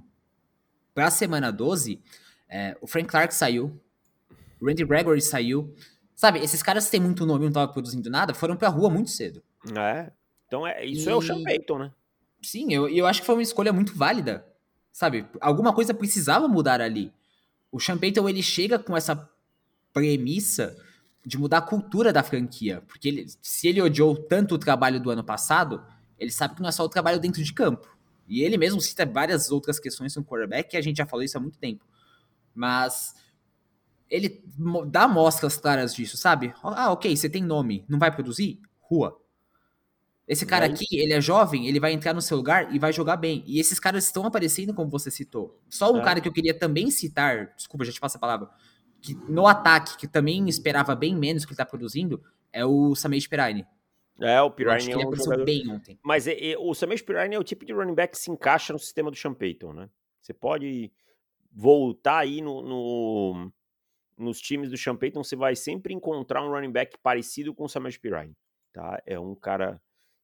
[0.94, 2.02] para a semana 12,
[2.48, 3.80] é, o Frank Clark saiu,
[4.62, 5.74] Randy Gregory saiu.
[6.16, 8.90] Sabe, esses caras que têm muito nome e não estavam produzindo nada foram pra rua
[8.90, 9.42] muito cedo.
[9.76, 10.12] É.
[10.46, 11.12] Então, é, isso e...
[11.12, 11.92] é o Sean Payton, né?
[12.42, 14.46] Sim, eu, eu acho que foi uma escolha muito válida.
[14.92, 15.26] Sabe?
[15.40, 17.12] Alguma coisa precisava mudar ali.
[17.72, 19.30] O Sean Payton, ele chega com essa
[19.94, 20.76] premissa
[21.26, 22.84] de mudar a cultura da franquia.
[22.88, 25.84] Porque ele, se ele odiou tanto o trabalho do ano passado,
[26.20, 27.96] ele sabe que não é só o trabalho dentro de campo.
[28.28, 31.38] E ele mesmo cita várias outras questões no quarterback, que a gente já falou isso
[31.38, 31.86] há muito tempo.
[32.54, 33.16] Mas
[34.12, 34.44] ele
[34.88, 36.54] dá mostras claras disso, sabe?
[36.62, 38.60] Ah, ok, você tem nome, não vai produzir?
[38.82, 39.18] Rua.
[40.28, 43.16] Esse cara aqui, ele é jovem, ele vai entrar no seu lugar e vai jogar
[43.18, 43.44] bem.
[43.48, 45.60] E esses caras estão aparecendo como você citou.
[45.70, 46.04] Só um é.
[46.04, 48.50] cara que eu queria também citar, desculpa, já te passo a palavra,
[49.02, 52.22] que no ataque, que também esperava bem menos que ele tá produzindo,
[52.52, 53.66] é o Samej Pirine.
[54.20, 55.46] É, o Pirine é um jogador...
[55.46, 55.98] bem ontem.
[56.04, 58.74] Mas é, é, o Samej Pirine é o tipo de running back que se encaixa
[58.74, 59.90] no sistema do Sean Payton, né?
[60.22, 60.92] Você pode
[61.52, 63.52] voltar aí no, no,
[64.22, 67.70] nos times do Sean Payton, você vai sempre encontrar um running back parecido com o
[67.70, 68.36] Samej Pirine,
[68.72, 69.02] tá?
[69.06, 69.82] É um cara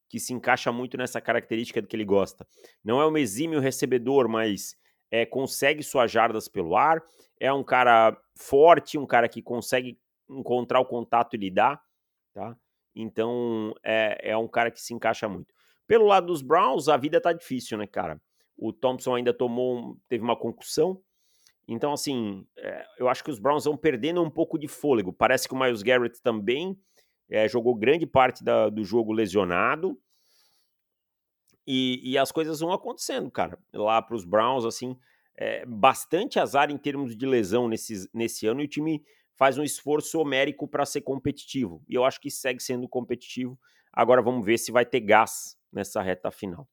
[0.10, 2.48] que se encaixa muito nessa característica do que ele gosta.
[2.84, 4.76] Não é um exímio recebedor, mas
[5.12, 7.04] é, consegue suas jardas pelo ar.
[7.40, 11.82] É um cara forte, um cara que consegue encontrar o contato e lidar,
[12.34, 12.58] tá?
[12.96, 15.54] Então é, é um cara que se encaixa muito.
[15.86, 18.22] Pelo lado dos Browns, a vida tá difícil, né, cara?
[18.58, 21.02] O Thompson ainda tomou, teve uma concussão.
[21.68, 25.12] Então, assim, é, eu acho que os Browns vão perdendo um pouco de fôlego.
[25.12, 26.80] Parece que o Miles Garrett também
[27.30, 30.00] é, jogou grande parte da, do jogo lesionado.
[31.66, 33.60] E, e, as coisas vão acontecendo, cara.
[33.74, 34.98] Lá para os Browns, assim,
[35.36, 38.62] é, bastante azar em termos de lesão nesse, nesse ano.
[38.62, 39.04] E o time
[39.36, 41.84] faz um esforço homérico para ser competitivo.
[41.86, 43.60] E eu acho que segue sendo competitivo.
[43.92, 46.66] Agora vamos ver se vai ter gás nessa reta final.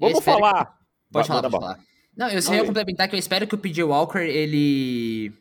[0.00, 0.66] Vamos falar.
[0.66, 0.84] Que...
[1.12, 1.93] Pode falar, pode falar.
[2.16, 5.32] Não, eu só ia complementar que eu espero que o PJ Walker, ele.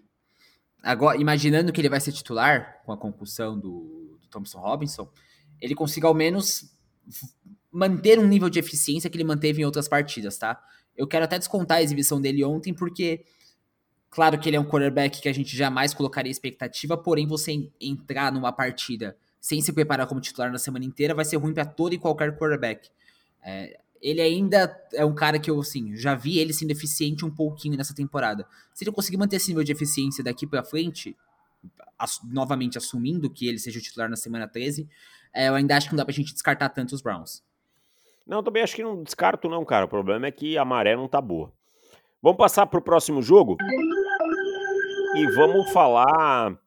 [0.81, 5.07] Agora, imaginando que ele vai ser titular com a concussão do, do Thompson Robinson,
[5.61, 6.75] ele consiga ao menos
[7.71, 10.61] manter um nível de eficiência que ele manteve em outras partidas, tá?
[10.95, 13.25] Eu quero até descontar a exibição dele ontem, porque,
[14.09, 18.31] claro que ele é um quarterback que a gente jamais colocaria expectativa, porém, você entrar
[18.31, 21.93] numa partida sem se preparar como titular na semana inteira vai ser ruim para todo
[21.93, 22.89] e qualquer quarterback.
[23.41, 27.31] É, ele ainda é um cara que eu, assim, já vi ele sendo eficiente um
[27.31, 28.45] pouquinho nessa temporada.
[28.73, 31.15] Se ele conseguir manter esse nível de eficiência daqui para frente,
[32.25, 34.89] novamente assumindo que ele seja o titular na semana 13,
[35.33, 37.41] é, eu ainda acho que não dá pra gente descartar tanto os Browns.
[38.27, 39.85] Não, também acho que não descarto não, cara.
[39.85, 41.53] O problema é que a maré não tá boa.
[42.21, 43.55] Vamos passar pro próximo jogo?
[45.15, 46.59] E vamos falar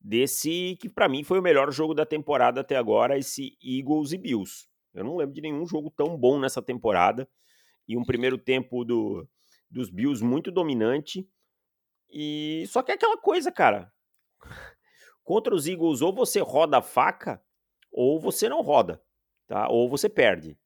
[0.00, 4.18] desse que para mim foi o melhor jogo da temporada até agora, esse Eagles e
[4.18, 4.66] Bills.
[4.96, 7.28] Eu não lembro de nenhum jogo tão bom nessa temporada.
[7.86, 9.28] E um primeiro tempo do,
[9.70, 11.28] dos Bills muito dominante.
[12.10, 13.92] E só que é aquela coisa, cara.
[15.22, 17.42] Contra os Eagles, ou você roda a faca,
[17.90, 19.02] ou você não roda,
[19.46, 19.68] tá?
[19.68, 20.56] Ou você perde,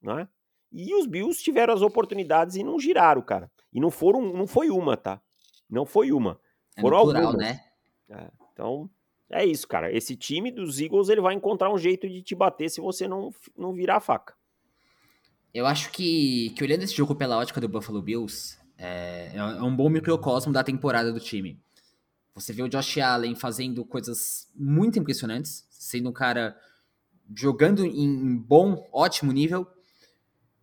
[0.00, 0.28] né?
[0.70, 3.50] E os Bills tiveram as oportunidades e não giraram, cara.
[3.72, 5.20] E não foram, não foi uma, tá?
[5.68, 6.38] Não foi uma.
[6.76, 7.46] É foram plural, algumas.
[7.46, 7.64] né?
[8.10, 8.90] É, então,
[9.30, 9.92] é isso, cara.
[9.92, 13.32] Esse time dos Eagles ele vai encontrar um jeito de te bater se você não,
[13.56, 14.34] não virar a faca.
[15.52, 19.74] Eu acho que, que olhando esse jogo pela ótica do Buffalo Bills, é, é um
[19.74, 21.60] bom microcosmo da temporada do time.
[22.34, 26.56] Você vê o Josh Allen fazendo coisas muito impressionantes, sendo um cara
[27.34, 29.66] jogando em bom, ótimo nível.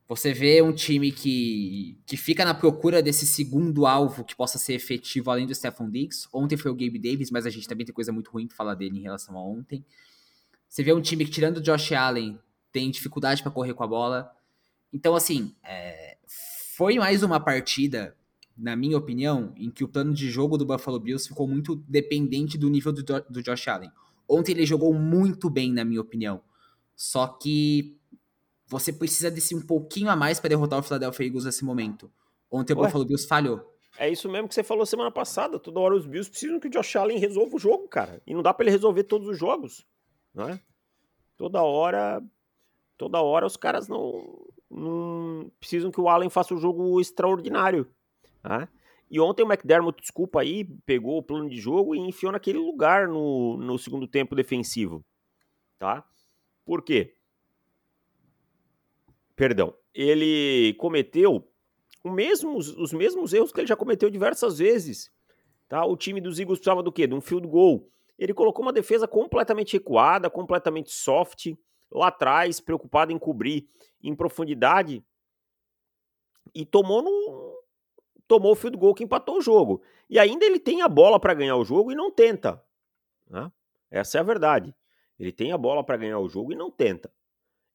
[0.08, 4.74] Você vê um time que, que fica na procura desse segundo alvo que possa ser
[4.74, 6.30] efetivo além do Stephon Diggs.
[6.32, 8.76] Ontem foi o Gabe Davis, mas a gente também tem coisa muito ruim para falar
[8.76, 9.84] dele em relação a ontem.
[10.70, 12.40] Você vê um time que, tirando o Josh Allen,
[12.72, 14.32] tem dificuldade para correr com a bola.
[14.94, 16.18] Então, assim, é,
[16.76, 18.16] foi mais uma partida,
[18.58, 22.58] na minha opinião, em que o plano de jogo do Buffalo Bills ficou muito dependente
[22.58, 23.92] do nível do, do Josh Allen.
[24.28, 26.42] Ontem ele jogou muito bem, na minha opinião.
[26.96, 27.98] Só que
[28.68, 32.12] você precisa desse um pouquinho a mais para derrotar o Philadelphia Eagles nesse momento.
[32.52, 33.74] Ontem o Buffalo Bills falhou.
[33.98, 35.58] É isso mesmo que você falou semana passada.
[35.58, 38.22] Toda hora os Bills precisam que o Josh Allen resolva o jogo, cara.
[38.28, 39.86] E não dá para ele resolver todos os jogos,
[40.34, 40.60] né?
[41.36, 42.22] Toda hora,
[42.98, 47.90] toda hora os caras não, não precisam que o Allen faça um jogo extraordinário,
[48.44, 48.68] né?
[49.10, 53.08] E ontem o McDermott, desculpa aí, pegou o plano de jogo e enfiou naquele lugar
[53.08, 55.04] no, no segundo tempo defensivo,
[55.80, 56.06] tá?
[56.66, 57.17] Por quê?
[59.38, 59.72] Perdão.
[59.94, 61.48] Ele cometeu
[62.04, 65.12] mesmo, os mesmos erros que ele já cometeu diversas vezes.
[65.70, 65.86] Tá?
[65.86, 67.06] O time dos Eagles precisava do quê?
[67.06, 67.88] De um field goal.
[68.18, 71.54] Ele colocou uma defesa completamente recuada, completamente soft,
[71.92, 73.70] lá atrás, preocupado em cobrir
[74.02, 75.06] em profundidade.
[76.56, 77.64] E tomou no.
[78.28, 79.84] Tomou o field goal que empatou o jogo.
[80.10, 82.62] E ainda ele tem a bola para ganhar o jogo e não tenta.
[83.30, 83.52] Né?
[83.92, 84.76] Essa é a verdade.
[85.20, 87.12] Ele tem a bola para ganhar o jogo e não tenta.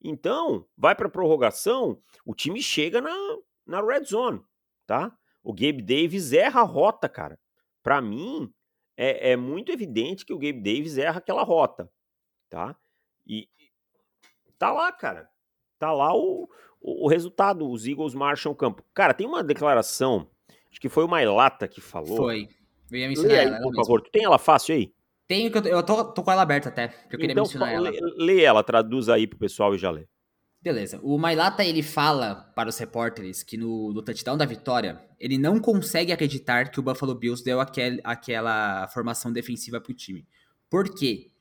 [0.02, 3.14] Então, vai para prorrogação, o time chega na,
[3.66, 4.42] na red zone,
[4.86, 5.16] tá?
[5.42, 7.38] O Gabe Davis erra a rota, cara.
[7.82, 8.52] Para mim,
[8.96, 11.90] é, é, muito evidente que o Gabe Davis erra aquela rota,
[12.48, 12.76] tá?
[13.26, 13.48] E
[14.58, 15.28] tá lá, cara.
[15.78, 16.48] Tá lá o,
[16.80, 17.68] o, o resultado.
[17.68, 18.84] Os Eagles marcham o campo.
[18.94, 20.28] Cara, tem uma declaração,
[20.70, 22.16] acho que foi o Mailata que falou.
[22.16, 22.48] Foi.
[22.90, 24.02] Eu ia mencionar aí, ela, por favor.
[24.02, 24.94] Tu tem ela fácil aí?
[25.26, 27.72] Tenho que eu, eu tô, tô, com ela aberta até, que eu queria então, mencionar
[27.72, 27.90] ela.
[28.16, 30.06] Lê, ela, traduz aí pro pessoal e já lê.
[30.60, 31.00] Beleza.
[31.02, 35.58] O Mailata ele fala para os repórteres que no, no touchdown da vitória, ele não
[35.58, 40.24] consegue acreditar que o Buffalo Bills deu aquel, aquela formação defensiva pro time.
[40.70, 41.32] Por quê?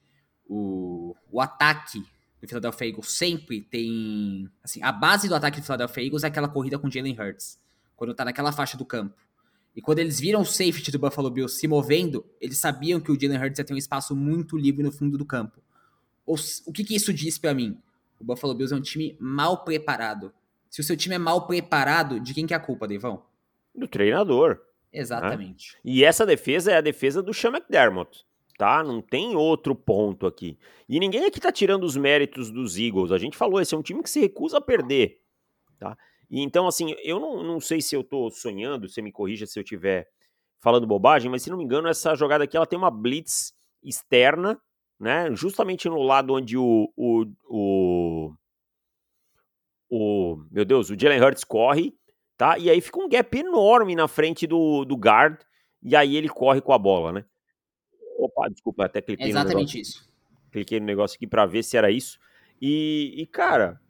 [0.48, 2.04] O, o ataque
[2.42, 4.50] do Philadelphia Eagles sempre tem.
[4.63, 7.60] Assim, a base do ataque do Philadelphia Eagles é aquela corrida com Jalen Hurts,
[7.96, 9.15] quando tá naquela faixa do campo.
[9.76, 13.19] E quando eles viram o safety do Buffalo Bills se movendo, eles sabiam que o
[13.19, 15.62] Jalen Hurts ia ter um espaço muito livre no fundo do campo.
[16.26, 17.78] O, o que, que isso diz para mim?
[18.19, 20.34] O Buffalo Bills é um time mal preparado.
[20.69, 23.24] Se o seu time é mal preparado, de quem que é a culpa, Devão?
[23.74, 24.60] Do treinador.
[24.94, 25.00] Né?
[25.02, 25.74] Exatamente.
[25.76, 25.80] Né?
[25.86, 28.26] E essa defesa é a defesa do Sean McDermott,
[28.58, 28.84] tá?
[28.84, 30.58] Não tem outro ponto aqui.
[30.88, 33.12] E ninguém aqui tá tirando os méritos dos Eagles.
[33.12, 35.19] A gente falou, esse é um time que se recusa a perder,
[35.80, 35.98] tá?
[36.32, 39.60] E então, assim, eu não, não sei se eu tô sonhando, você me corrija se
[39.60, 40.08] eu tiver
[40.62, 43.54] falando bobagem, mas se não me engano, essa jogada aqui ela tem uma blitz
[43.84, 44.58] externa,
[44.98, 45.29] né?
[45.36, 46.90] Justamente no lado onde o.
[46.96, 48.34] o, o,
[49.90, 51.94] o meu Deus, o Jalen Hurts corre,
[52.38, 52.58] tá?
[52.58, 55.38] E aí fica um gap enorme na frente do, do guard,
[55.84, 57.25] e aí ele corre com a bola, né?
[58.38, 60.13] Ah, desculpa, até cliquei É exatamente no negócio, isso.
[60.52, 62.19] cliquei no negócio aqui para ver se era isso.
[62.62, 63.82] E, e, cara,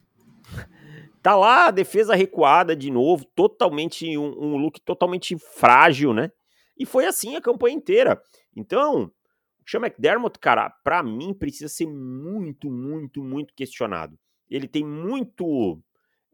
[1.22, 6.30] tá lá a defesa recuada de novo, totalmente um, um look totalmente frágil, né?
[6.76, 8.20] E foi assim a campanha inteira.
[8.56, 14.18] Então, o Sean McDermott, cara, para mim precisa ser muito, muito, muito questionado.
[14.50, 15.80] Ele tem muito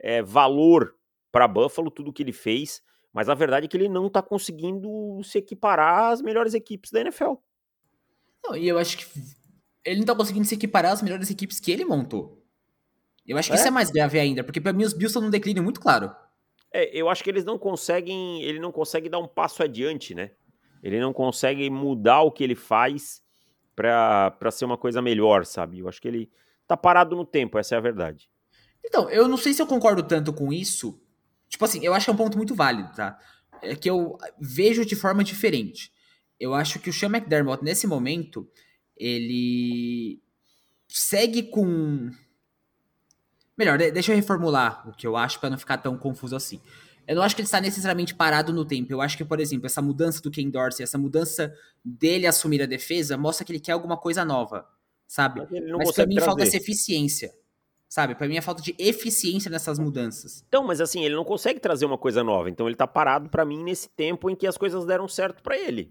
[0.00, 0.94] é, valor
[1.30, 2.80] para Buffalo, tudo que ele fez,
[3.12, 4.88] mas a verdade é que ele não tá conseguindo
[5.22, 7.34] se equiparar às melhores equipes da NFL.
[8.44, 9.04] Não, e eu acho que
[9.84, 12.37] ele não tá conseguindo se equiparar às melhores equipes que ele montou.
[13.28, 13.58] Eu acho que É?
[13.58, 16.10] isso é mais grave ainda, porque para mim os Bills estão num declínio muito claro.
[16.72, 20.30] É, eu acho que eles não conseguem, ele não consegue dar um passo adiante, né?
[20.82, 23.22] Ele não consegue mudar o que ele faz
[23.74, 25.78] pra ser uma coisa melhor, sabe?
[25.78, 26.30] Eu acho que ele
[26.66, 28.28] tá parado no tempo, essa é a verdade.
[28.84, 31.00] Então, eu não sei se eu concordo tanto com isso.
[31.48, 33.18] Tipo assim, eu acho que é um ponto muito válido, tá?
[33.62, 35.92] É que eu vejo de forma diferente.
[36.38, 38.48] Eu acho que o Sean McDermott, nesse momento,
[38.96, 40.20] ele
[40.88, 42.10] segue com.
[43.58, 46.60] Melhor, de- deixa eu reformular o que eu acho pra não ficar tão confuso assim.
[47.06, 48.92] Eu não acho que ele está necessariamente parado no tempo.
[48.92, 51.52] Eu acho que, por exemplo, essa mudança do Ken Dorsey, essa mudança
[51.84, 54.66] dele assumir a defesa, mostra que ele quer alguma coisa nova,
[55.06, 55.40] sabe?
[55.40, 56.26] Mas Mas pra consegue mim trazer.
[56.26, 57.34] falta essa eficiência.
[57.88, 58.14] Sabe?
[58.14, 60.44] Pra mim é falta de eficiência nessas mudanças.
[60.46, 62.50] Então, mas assim, ele não consegue trazer uma coisa nova.
[62.50, 65.56] Então ele tá parado pra mim nesse tempo em que as coisas deram certo pra
[65.58, 65.90] ele.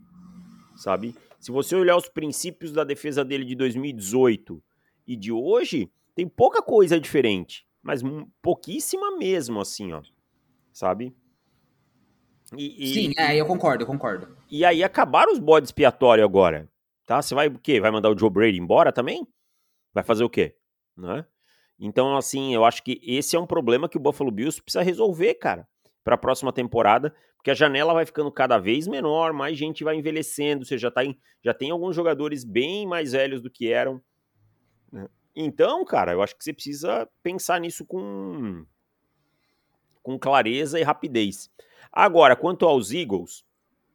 [0.75, 1.15] Sabe?
[1.39, 4.61] Se você olhar os princípios da defesa dele de 2018
[5.07, 8.01] e de hoje, tem pouca coisa diferente, mas
[8.41, 10.01] pouquíssima mesmo assim, ó.
[10.73, 11.15] Sabe?
[12.57, 14.35] E, e- Sim, é, eu concordo, eu concordo.
[14.49, 16.67] e aí acabaram os bodes expiatórios agora,
[17.05, 17.21] tá?
[17.21, 17.79] Você vai o quê?
[17.79, 19.27] Vai mandar o Joe Brady embora também?
[19.93, 20.55] Vai fazer o quê?
[20.97, 21.23] Né?
[21.79, 25.35] Então, assim, eu acho que esse é um problema que o Buffalo Bills precisa resolver,
[25.35, 25.67] cara,
[26.03, 29.95] para a próxima temporada, porque a janela vai ficando cada vez menor, mais gente vai
[29.95, 34.01] envelhecendo, você já, tá em, já tem alguns jogadores bem mais velhos do que eram.
[34.91, 35.07] né?
[35.39, 38.65] Então, cara, eu acho que você precisa pensar nisso com,
[40.01, 41.47] com clareza e rapidez.
[41.91, 43.45] Agora, quanto aos Eagles,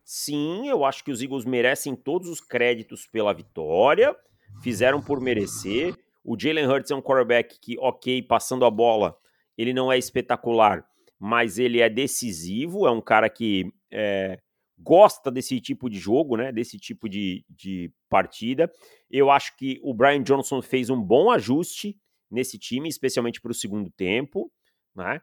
[0.05, 4.17] sim, eu acho que os Eagles merecem todos os créditos pela vitória,
[4.63, 5.97] fizeram por merecer.
[6.25, 9.19] O Jalen Hurts é um quarterback que, ok, passando a bola,
[9.59, 10.89] ele não é espetacular,
[11.19, 14.39] mas ele é decisivo, é um cara que é,
[14.83, 16.53] gosta desse tipo de jogo, né?
[16.53, 18.71] Desse tipo de, de partida.
[19.11, 21.99] Eu acho que o Brian Johnson fez um bom ajuste
[22.31, 24.51] nesse time, especialmente para o segundo tempo,
[24.95, 25.21] né?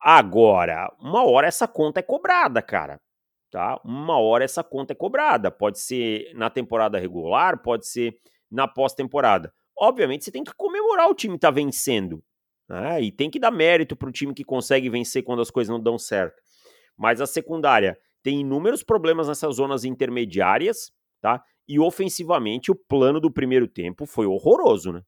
[0.00, 3.00] Agora, uma hora essa conta é cobrada, cara.
[3.50, 3.80] Tá?
[3.84, 5.50] Uma hora essa conta é cobrada.
[5.50, 8.16] Pode ser na temporada regular, pode ser
[8.50, 9.52] na pós-temporada.
[9.76, 12.22] Obviamente, você tem que comemorar o time tá vencendo.
[12.68, 13.02] Né?
[13.02, 15.98] E tem que dar mérito pro time que consegue vencer quando as coisas não dão
[15.98, 16.40] certo.
[16.96, 21.42] Mas a secundária tem inúmeros problemas nessas zonas intermediárias, tá?
[21.68, 25.02] E ofensivamente, o plano do primeiro tempo foi horroroso, né?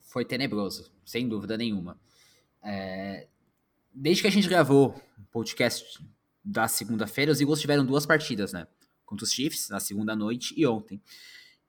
[0.00, 1.98] Foi tenebroso, sem dúvida nenhuma.
[2.62, 3.28] É,
[3.96, 6.04] Desde que a gente gravou o podcast
[6.44, 8.66] da segunda-feira, os Eagles tiveram duas partidas, né?
[9.06, 11.00] Contra os Chiefs, na segunda noite e ontem.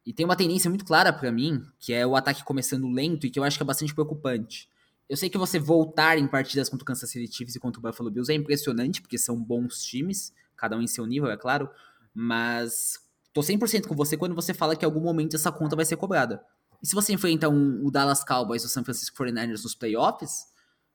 [0.03, 3.29] E tem uma tendência muito clara para mim, que é o ataque começando lento e
[3.29, 4.67] que eu acho que é bastante preocupante.
[5.07, 7.83] Eu sei que você voltar em partidas contra o Kansas City Chiefs e contra o
[7.83, 11.69] Buffalo Bills é impressionante, porque são bons times, cada um em seu nível, é claro,
[12.13, 12.99] mas
[13.33, 15.97] tô 100% com você quando você fala que em algum momento essa conta vai ser
[15.97, 16.43] cobrada.
[16.81, 20.45] E se você enfrenta um, o Dallas Cowboys ou o San Francisco 49ers nos playoffs,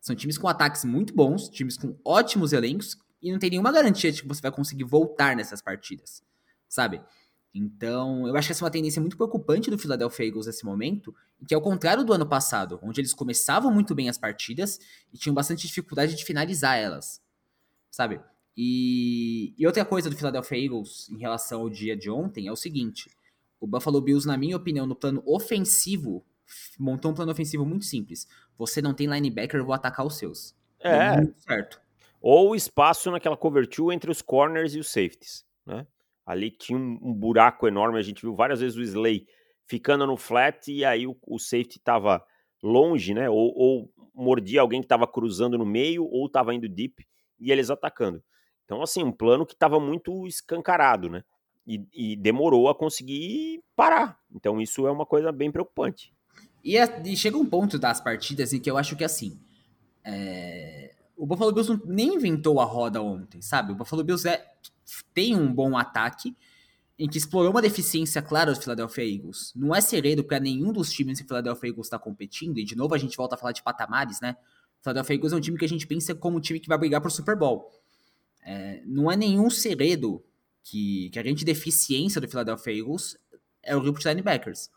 [0.01, 4.11] são times com ataques muito bons, times com ótimos elencos, e não tem nenhuma garantia
[4.11, 6.23] de que você vai conseguir voltar nessas partidas,
[6.69, 7.03] sabe?
[7.53, 11.15] Então, eu acho que essa é uma tendência muito preocupante do Philadelphia Eagles nesse momento,
[11.41, 14.79] e que é o contrário do ano passado, onde eles começavam muito bem as partidas
[15.13, 17.21] e tinham bastante dificuldade de finalizar elas,
[17.91, 18.21] sabe?
[18.57, 22.57] E, e outra coisa do Philadelphia Eagles em relação ao dia de ontem é o
[22.57, 23.11] seguinte:
[23.61, 26.25] o Buffalo Bills, na minha opinião, no plano ofensivo,
[26.79, 28.27] montou um plano ofensivo muito simples.
[28.59, 30.55] Você não tem linebacker, eu vou atacar os seus.
[30.87, 31.81] Deu É, muito certo.
[32.21, 35.87] ou espaço naquela cover two entre os corners e os safeties, né?
[36.27, 39.27] Ali tinha um, um buraco enorme, a gente viu várias vezes o Slay
[39.67, 42.25] ficando no flat e aí o, o safety tava
[42.63, 43.29] longe, né?
[43.31, 47.07] Ou, ou mordia alguém que tava cruzando no meio ou tava indo deep
[47.39, 48.23] e eles atacando.
[48.71, 51.25] Então, assim, um plano que tava muito escancarado, né?
[51.67, 54.17] E, e demorou a conseguir parar.
[54.33, 56.15] Então, isso é uma coisa bem preocupante.
[56.63, 59.41] E, é- e chega um ponto das partidas em que eu acho que assim.
[60.05, 63.73] é, O Buffalo Bills nem inventou a roda ontem, sabe?
[63.73, 64.47] O Buffalo Bills é...
[65.13, 66.37] tem um bom ataque
[66.97, 69.53] em que explorou uma deficiência clara do Philadelphia Eagles.
[69.57, 72.77] Não é segredo para nenhum dos times que o Philadelphia Eagles está competindo, e de
[72.77, 74.37] novo a gente volta a falar de patamares, né?
[74.81, 76.79] O Philadelphia Eagles é um time que a gente pensa como um time que vai
[76.79, 77.69] brigar pro Super Bowl.
[78.43, 80.25] É, não é nenhum segredo
[80.63, 83.17] que, que a grande deficiência do Philadelphia Eagles
[83.63, 84.71] é o grupo de linebackers.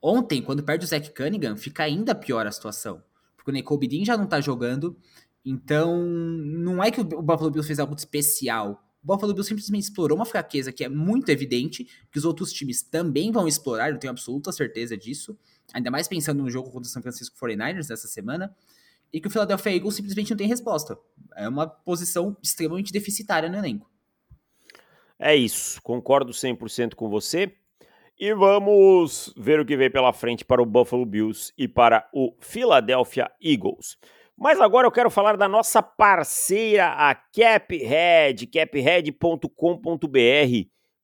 [0.00, 3.02] Ontem, quando perde o Zach Cunningham, fica ainda pior a situação.
[3.36, 4.96] Porque o Nicole Bidin já não tá jogando,
[5.44, 8.84] então não é que o Buffalo Bills fez algo especial.
[9.02, 12.82] O Buffalo Bills simplesmente explorou uma fraqueza que é muito evidente, que os outros times
[12.82, 15.36] também vão explorar, eu tenho absoluta certeza disso.
[15.72, 18.54] Ainda mais pensando no jogo contra o San Francisco 49ers dessa semana
[19.12, 20.98] e que o Philadelphia Eagles simplesmente não tem resposta.
[21.36, 23.90] É uma posição extremamente deficitária no elenco.
[25.18, 27.54] É isso, concordo 100% com você.
[28.18, 32.34] E vamos ver o que vem pela frente para o Buffalo Bills e para o
[32.40, 33.96] Philadelphia Eagles.
[34.36, 39.48] Mas agora eu quero falar da nossa parceira, a Caphead, caphead.com.br,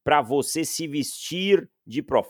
[0.02, 2.24] para você se vestir de Pro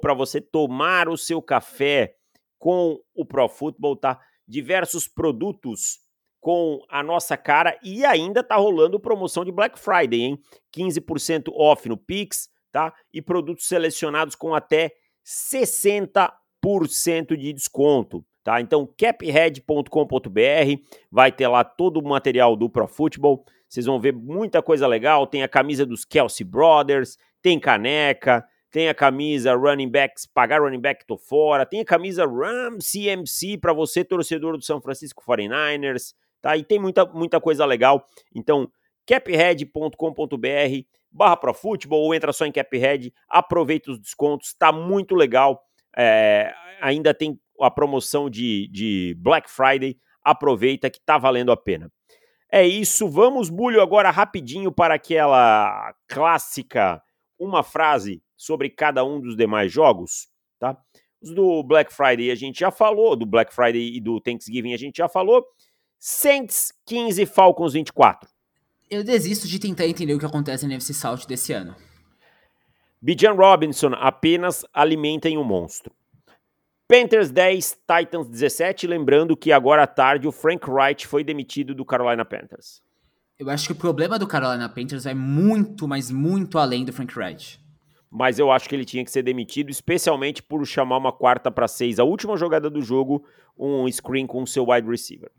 [0.00, 2.14] para você tomar o seu café
[2.58, 4.20] com o Pro Football, tá?
[4.48, 5.98] Diversos produtos
[6.40, 10.38] com a nossa cara e ainda tá rolando promoção de Black Friday, hein?
[10.74, 12.92] 15% off no Pix, tá?
[13.12, 14.92] E produtos selecionados com até
[15.24, 18.60] 60% de desconto, tá?
[18.60, 19.90] Então caphead.com.br
[21.10, 23.44] vai ter lá todo o material do Pro Football.
[23.68, 28.88] Vocês vão ver muita coisa legal, tem a camisa dos Kelsey Brothers, tem caneca, tem
[28.88, 33.72] a camisa running backs, pagar running back, tô fora, tem a camisa Ram CMC para
[33.72, 36.56] você, torcedor do São Francisco 49ers, tá?
[36.56, 38.06] E tem muita, muita coisa legal.
[38.34, 38.70] Então,
[39.06, 39.96] caphead.com.br
[41.10, 45.62] barra pro futebol ou entra só em Caphead, aproveita os descontos, tá muito legal.
[45.96, 51.90] É, ainda tem a promoção de, de Black Friday, aproveita que tá valendo a pena.
[52.50, 57.02] É isso, vamos, Bulho, agora rapidinho para aquela clássica,
[57.38, 60.28] uma frase sobre cada um dos demais jogos,
[60.60, 60.80] tá?
[61.20, 64.76] Os do Black Friday a gente já falou, do Black Friday e do Thanksgiving a
[64.76, 65.44] gente já falou.
[65.98, 68.30] Saints 15, Falcons 24.
[68.88, 71.74] Eu desisto de tentar entender o que acontece no NFC South desse ano.
[73.02, 75.92] Bijan Robinson apenas alimentem o um monstro.
[76.86, 78.86] Panthers 10, Titans 17.
[78.86, 82.80] Lembrando que agora à tarde o Frank Wright foi demitido do Carolina Panthers.
[83.38, 87.16] Eu acho que o problema do Carolina Panthers vai muito, mas muito além do Frank
[87.18, 87.60] Wright
[88.10, 91.68] mas eu acho que ele tinha que ser demitido, especialmente por chamar uma quarta para
[91.68, 93.24] seis, a última jogada do jogo,
[93.56, 95.30] um screen com o seu wide receiver.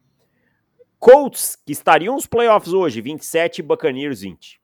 [1.00, 4.60] Colts, que estariam nos playoffs hoje, 27 Buccaneers 20.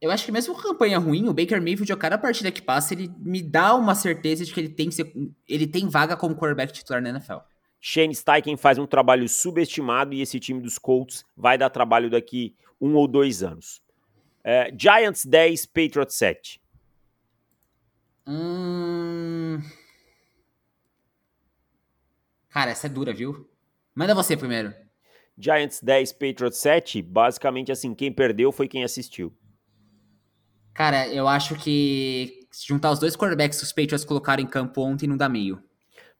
[0.00, 2.92] Eu acho que mesmo com campanha ruim, o Baker Mayfield, a cada partida que passa,
[2.92, 5.12] ele me dá uma certeza de que ele tem, ser,
[5.48, 7.38] ele tem vaga como quarterback titular na NFL.
[7.80, 12.54] Shane Steichen faz um trabalho subestimado e esse time dos Colts vai dar trabalho daqui
[12.80, 13.80] um ou dois anos.
[14.44, 16.61] É, Giants 10, Patriots 7.
[18.26, 19.60] Hum...
[22.50, 23.48] Cara, essa é dura, viu?
[23.94, 24.74] Manda você primeiro.
[25.36, 27.02] Giants 10, Patriots 7.
[27.02, 29.34] Basicamente, assim, quem perdeu foi quem assistiu.
[30.74, 34.82] Cara, eu acho que se juntar os dois quarterbacks que os Patriots colocaram em campo
[34.82, 35.62] ontem não dá meio.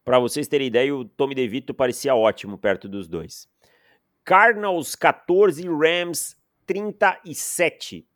[0.05, 3.47] Para vocês terem ideia, o Tommy DeVito parecia ótimo perto dos dois.
[4.25, 6.37] Cardinals 14, Rams
[6.67, 8.07] 37.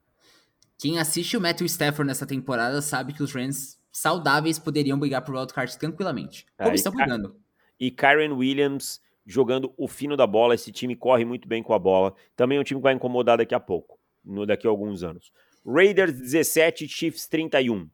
[0.78, 5.34] Quem assiste o Matthew Stafford nessa temporada sabe que os Rams saudáveis poderiam brigar por
[5.34, 6.44] wildcard tranquilamente.
[6.58, 7.36] Como é, estão brigando.
[7.80, 10.54] E Kyren Williams jogando o fino da bola.
[10.54, 12.14] Esse time corre muito bem com a bola.
[12.36, 15.32] Também é um time que vai incomodar daqui a pouco, no, daqui a alguns anos.
[15.66, 17.88] Raiders 17, Chiefs 31.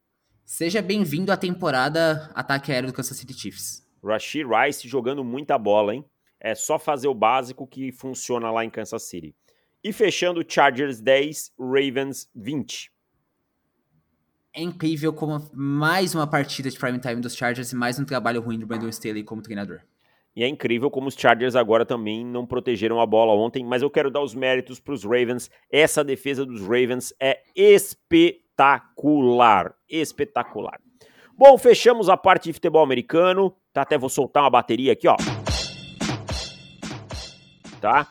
[0.45, 3.87] Seja bem-vindo à temporada ataque aéreo do Kansas City Chiefs.
[4.05, 6.05] Rashid Rice jogando muita bola, hein?
[6.39, 9.35] É só fazer o básico que funciona lá em Kansas City.
[9.85, 12.93] E fechando, Chargers 10, Ravens 20.
[14.55, 18.41] É incrível como mais uma partida de prime time dos Chargers e mais um trabalho
[18.41, 19.81] ruim do Brandon Staley como treinador.
[20.37, 23.91] E é incrível como os Chargers agora também não protegeram a bola ontem, mas eu
[23.91, 25.51] quero dar os méritos para os Ravens.
[25.69, 28.15] Essa defesa dos Ravens é espetacular,
[29.91, 30.81] espetacular.
[31.37, 33.53] Bom, fechamos a parte de futebol americano.
[33.73, 35.17] Tá, até vou soltar uma bateria aqui, ó.
[37.81, 38.07] Tá?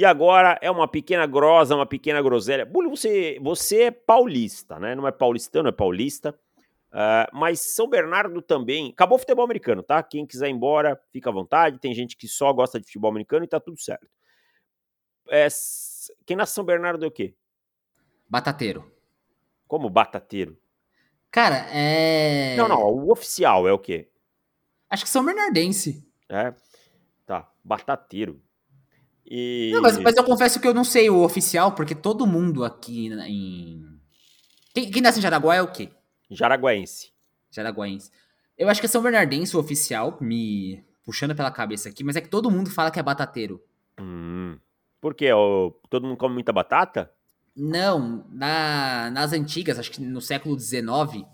[0.00, 2.64] E agora é uma pequena grosa, uma pequena groselha.
[2.64, 4.94] Bulho, você, você é paulista, né?
[4.94, 6.34] Não é paulistano, é paulista.
[6.90, 8.92] Uh, mas São Bernardo também.
[8.92, 10.02] Acabou o futebol americano, tá?
[10.02, 11.78] Quem quiser ir embora, fica à vontade.
[11.78, 14.08] Tem gente que só gosta de futebol americano e tá tudo certo.
[15.28, 15.46] É,
[16.24, 17.34] quem nasce São Bernardo é o quê?
[18.26, 18.90] Batateiro.
[19.68, 20.56] Como batateiro?
[21.30, 22.56] Cara, é.
[22.56, 22.86] Não, não.
[22.86, 24.08] O oficial é o quê?
[24.88, 26.10] Acho que São Bernardense.
[26.26, 26.54] É.
[27.26, 27.52] Tá.
[27.62, 28.40] Batateiro.
[29.30, 29.70] E...
[29.72, 33.06] Não, mas, mas, eu confesso que eu não sei o oficial, porque todo mundo aqui
[33.06, 33.80] em.
[34.74, 35.88] Quem, quem nasce em Jaraguá é o quê?
[36.28, 37.12] Jaraguaense.
[37.52, 38.10] Jaraguaense.
[38.58, 42.20] Eu acho que é São Bernardense o oficial, me puxando pela cabeça aqui, mas é
[42.20, 43.62] que todo mundo fala que é batateiro.
[44.00, 44.58] Hum.
[45.00, 45.28] Por quê?
[45.88, 47.10] todo mundo come muita batata?
[47.56, 51.24] Não, na, nas antigas, acho que no século XIX,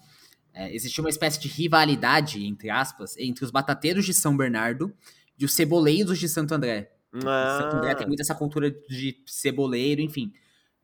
[0.59, 4.91] É, existiu uma espécie de rivalidade, entre aspas, entre os batateiros de São Bernardo
[5.39, 6.96] e os ceboleiros de Santo André.
[7.25, 7.59] Ah.
[7.63, 10.33] Santo André tem muito essa cultura de ceboleiro, enfim.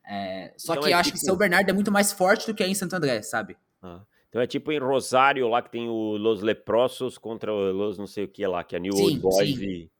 [0.05, 2.45] É, só Então que é eu acho que tipo- São Bernardo é muito mais forte
[2.47, 3.55] do que é em Santo André, sabe?
[3.81, 4.01] Ah.
[4.29, 8.07] Então é tipo em Rosário, lá que tem o Los Leprosos contra o Los não
[8.07, 9.91] sei o que lá, que é New Sim, Old Boys e,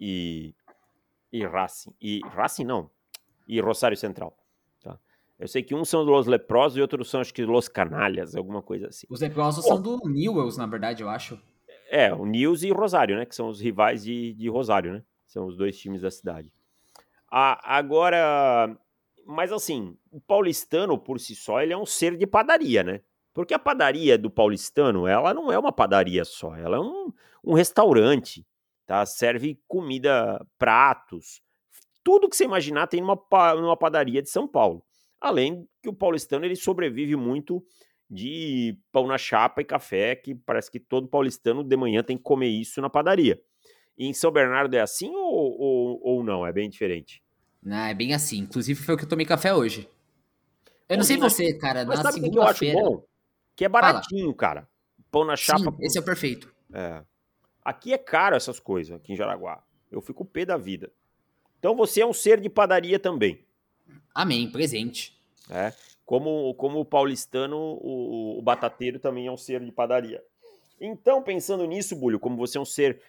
[0.00, 0.54] e,
[1.32, 1.92] e Racing.
[2.00, 2.90] E Racing não,
[3.46, 4.36] e Rosário Central.
[4.82, 4.98] Tá?
[5.38, 8.62] Eu sei que uns são Los Leprosos e outros são, acho que, Los Canalhas, alguma
[8.62, 9.06] coisa assim.
[9.10, 9.74] Os leprosos Pô.
[9.74, 11.38] são do Newells, na verdade, eu acho.
[11.90, 13.26] É, o News e Rosário, né?
[13.26, 15.02] Que são os rivais de, de Rosário, né?
[15.34, 16.52] São os dois times da cidade.
[17.28, 18.78] A- agora,
[19.26, 23.00] mas assim, o paulistano por si só, ele é um ser de padaria, né?
[23.32, 27.12] Porque a padaria do paulistano, ela não é uma padaria só, ela é um,
[27.42, 28.46] um restaurante,
[28.86, 29.04] tá?
[29.04, 31.42] Serve comida, pratos,
[32.04, 33.18] tudo que você imaginar tem numa,
[33.56, 34.84] numa padaria de São Paulo.
[35.20, 37.60] Além que o paulistano, ele sobrevive muito
[38.08, 42.22] de pão na chapa e café, que parece que todo paulistano de manhã tem que
[42.22, 43.42] comer isso na padaria.
[43.96, 46.46] E em São Bernardo é assim ou, ou, ou não?
[46.46, 47.22] É bem diferente?
[47.66, 48.38] Ah, é bem assim.
[48.38, 49.88] Inclusive foi o que eu tomei café hoje.
[50.88, 52.90] Eu não sei você, cara, Mas na sabe o que que eu acho segunda-feira.
[52.96, 53.04] bom?
[53.56, 54.68] Que é baratinho, cara.
[55.10, 55.58] Pão na chapa.
[55.60, 56.52] Sim, esse é o perfeito.
[56.72, 57.02] É.
[57.64, 59.62] Aqui é caro essas coisas, aqui em Jaraguá.
[59.90, 60.92] Eu fico pé da vida.
[61.58, 63.42] Então você é um ser de padaria também.
[64.14, 65.18] Amém, presente.
[65.48, 65.72] né?
[66.04, 70.22] Como, como o paulistano, o, o batateiro também é um ser de padaria.
[70.78, 73.00] Então, pensando nisso, Bulho, como você é um ser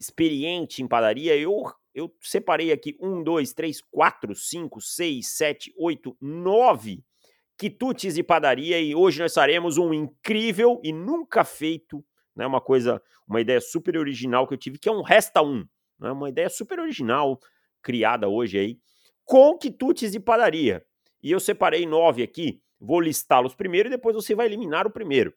[0.00, 1.62] experiente em padaria, eu,
[1.94, 7.04] eu separei aqui um, dois, três, quatro, cinco, seis, sete, oito, nove
[7.60, 12.02] quitutes de padaria e hoje nós faremos um incrível e nunca feito,
[12.34, 15.66] né, uma coisa, uma ideia super original que eu tive, que é um resta um,
[15.98, 17.38] né, uma ideia super original
[17.82, 18.78] criada hoje aí,
[19.26, 20.82] com quitutes de padaria.
[21.22, 25.34] E eu separei nove aqui, vou listá-los primeiro e depois você vai eliminar o primeiro.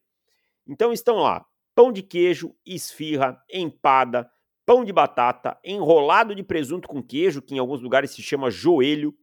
[0.66, 1.45] Então estão lá:
[1.76, 4.32] pão de queijo, esfirra, empada,
[4.66, 9.14] pão de batata, enrolado de presunto com queijo, que em alguns lugares se chama joelho,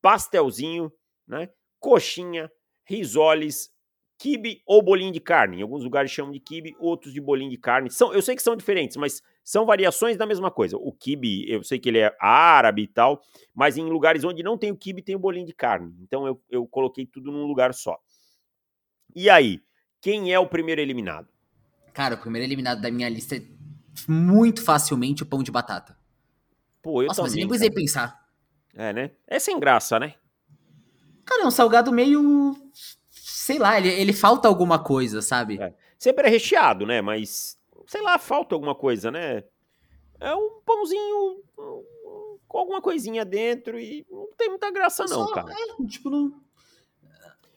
[0.00, 0.92] pastelzinho,
[1.26, 1.50] né?
[1.80, 2.50] Coxinha,
[2.84, 3.70] risoles,
[4.18, 5.58] quibe ou bolinho de carne.
[5.58, 7.90] Em alguns lugares chamam de quibe, outros de bolinho de carne.
[7.90, 10.76] São, eu sei que são diferentes, mas são variações da mesma coisa.
[10.76, 13.22] O quibe, eu sei que ele é árabe e tal,
[13.54, 15.94] mas em lugares onde não tem o quibe, tem o bolinho de carne.
[16.00, 17.96] Então eu, eu coloquei tudo num lugar só.
[19.14, 19.60] E aí,
[20.00, 21.28] quem é o primeiro eliminado?
[21.94, 23.42] Cara, o primeiro eliminado da minha lista é
[24.06, 25.96] muito facilmente o pão de batata.
[26.82, 27.40] Pô, eu Nossa, mas eu também.
[27.44, 28.28] nem precisei pensar.
[28.74, 29.10] É, né?
[29.26, 30.14] É sem graça, né?
[31.24, 32.54] Cara, é um salgado meio.
[33.10, 35.60] Sei lá, ele, ele falta alguma coisa, sabe?
[35.60, 35.74] É.
[35.98, 37.00] Sempre é recheado, né?
[37.02, 39.42] Mas, sei lá, falta alguma coisa, né?
[40.20, 41.42] É um pãozinho
[42.46, 45.52] com alguma coisinha dentro e não tem muita graça, não, Só- cara.
[45.52, 46.32] É, tipo, não.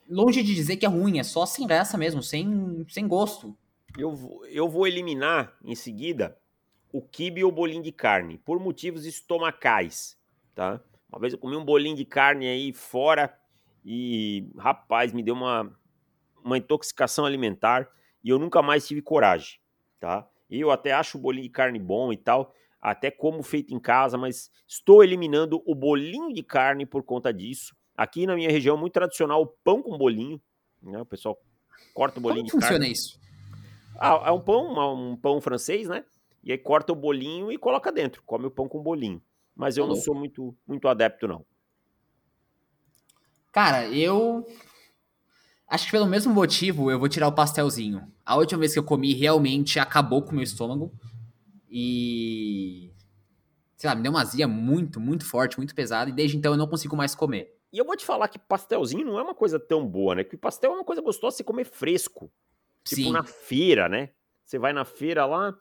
[0.08, 3.56] Longe de dizer que é ruim, é só sem graça mesmo, sem, sem gosto.
[3.96, 6.38] Eu, vou- eu vou eliminar em seguida
[6.92, 10.18] o quibe ou bolinho de carne, por motivos estomacais,
[10.54, 10.80] tá?
[11.08, 13.38] Uma vez eu comi um bolinho de carne aí fora
[13.84, 15.74] e, rapaz, me deu uma,
[16.44, 17.90] uma intoxicação alimentar
[18.24, 19.58] e eu nunca mais tive coragem,
[20.00, 20.28] tá?
[20.50, 23.80] E eu até acho o bolinho de carne bom e tal, até como feito em
[23.80, 27.74] casa, mas estou eliminando o bolinho de carne por conta disso.
[27.96, 30.40] Aqui na minha região é muito tradicional o pão com bolinho,
[30.82, 31.00] né?
[31.00, 31.38] O pessoal
[31.94, 32.76] corta o bolinho Como de carne.
[32.76, 33.21] funciona isso?
[34.04, 36.04] Ah, é um pão, um pão francês, né?
[36.42, 38.20] E aí corta o bolinho e coloca dentro.
[38.26, 39.22] Come o pão com bolinho.
[39.54, 41.46] Mas eu Tá não sou muito, muito adepto, não.
[43.52, 44.44] Cara, eu.
[45.68, 48.12] Acho que pelo mesmo motivo eu vou tirar o pastelzinho.
[48.26, 50.92] A última vez que eu comi realmente acabou com o meu estômago.
[51.70, 52.92] E.
[53.76, 56.10] Sei lá, me deu uma azia muito, muito forte, muito pesada.
[56.10, 57.56] E desde então eu não consigo mais comer.
[57.72, 60.24] E eu vou te falar que pastelzinho não é uma coisa tão boa, né?
[60.24, 62.30] Porque pastel é uma coisa gostosa você comer fresco.
[62.84, 63.12] Tipo Sim.
[63.12, 64.10] na feira, né?
[64.44, 65.54] Você vai na feira lá,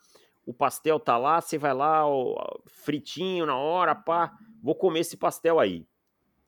[0.46, 4.34] o pastel tá lá, você vai lá, ó, fritinho na hora, pá.
[4.62, 5.86] Vou comer esse pastel aí,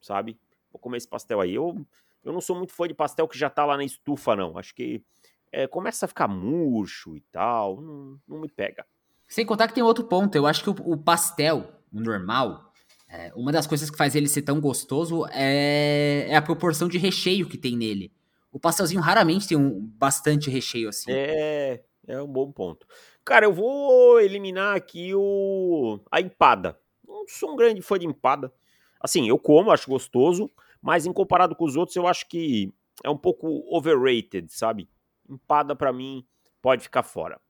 [0.00, 0.38] sabe?
[0.72, 1.54] Vou comer esse pastel aí.
[1.54, 1.86] Eu,
[2.24, 4.58] eu não sou muito fã de pastel que já tá lá na estufa, não.
[4.58, 5.02] Acho que
[5.50, 7.80] é, começa a ficar murcho e tal.
[7.80, 8.84] Não, não me pega.
[9.26, 10.34] Sem contar que tem outro ponto.
[10.34, 12.72] Eu acho que o, o pastel, o normal,
[13.08, 16.98] é, uma das coisas que faz ele ser tão gostoso é, é a proporção de
[16.98, 18.12] recheio que tem nele.
[18.54, 21.10] O pastelzinho raramente tem um bastante recheio assim.
[21.10, 22.86] É, é um bom ponto.
[23.24, 26.78] Cara, eu vou eliminar aqui o a empada.
[27.04, 28.52] Não sou um grande fã de empada.
[29.00, 30.48] Assim, eu como, acho gostoso,
[30.80, 34.88] mas em comparado com os outros, eu acho que é um pouco overrated, sabe?
[35.28, 36.24] Empada pra mim
[36.62, 37.40] pode ficar fora.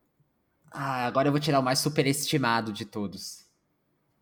[0.72, 3.46] Ah, agora eu vou tirar o mais superestimado de todos.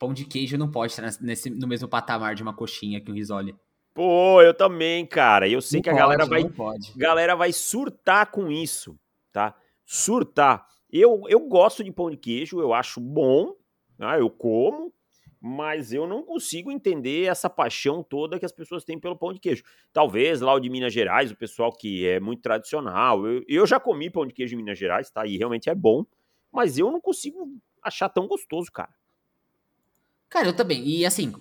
[0.01, 3.15] Pão de queijo não pode estar nesse, no mesmo patamar de uma coxinha que o
[3.15, 3.55] risole.
[3.95, 5.49] Pô, eu também, cara.
[5.49, 6.45] Eu sei Não que a pode, galera vai,
[6.97, 8.99] galera vai surtar com isso,
[9.31, 9.55] tá?
[9.85, 10.67] Surtar.
[10.91, 13.55] Eu, eu gosto de pão de queijo, eu acho bom,
[13.99, 14.21] né?
[14.21, 14.93] eu como,
[15.41, 19.41] mas eu não consigo entender essa paixão toda que as pessoas têm pelo pão de
[19.41, 19.63] queijo.
[19.93, 23.27] Talvez lá o de Minas Gerais, o pessoal que é muito tradicional.
[23.27, 25.27] Eu, eu já comi pão de queijo em Minas Gerais, tá?
[25.27, 26.05] E realmente é bom,
[26.51, 27.49] mas eu não consigo
[27.83, 28.95] achar tão gostoso, cara.
[30.29, 30.87] Cara, eu também.
[30.87, 31.33] E assim,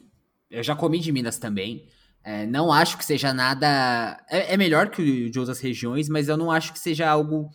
[0.49, 1.87] eu já comi de Minas também.
[2.23, 4.23] É, não acho que seja nada.
[4.29, 7.49] É, é, melhor que o de outras regiões, mas eu não acho que seja algo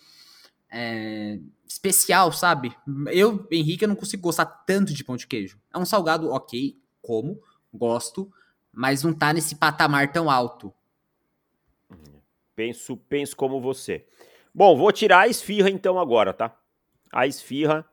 [0.70, 2.74] é, especial, sabe?
[3.12, 5.58] Eu, Henrique, eu não consigo gostar tanto de pão de queijo.
[5.72, 7.40] É um salgado ok, como,
[7.72, 8.30] gosto,
[8.72, 10.72] mas não tá nesse patamar tão alto.
[12.54, 14.06] Penso, penso como você.
[14.54, 16.56] Bom, vou tirar a esfirra então agora, tá?
[17.12, 17.86] A esfirra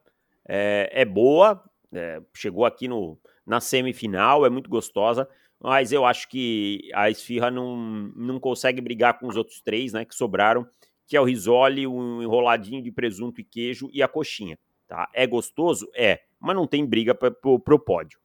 [0.47, 5.29] é, é boa, é, chegou aqui no, na semifinal, é muito gostosa,
[5.63, 7.77] mas eu acho que a esfirra não,
[8.17, 10.67] não consegue brigar com os outros três, né, que sobraram,
[11.07, 15.09] que é o risole, um enroladinho de presunto e queijo e a coxinha, tá?
[15.13, 15.89] É gostoso?
[15.95, 18.19] É, mas não tem briga pra, pro, pro pódio.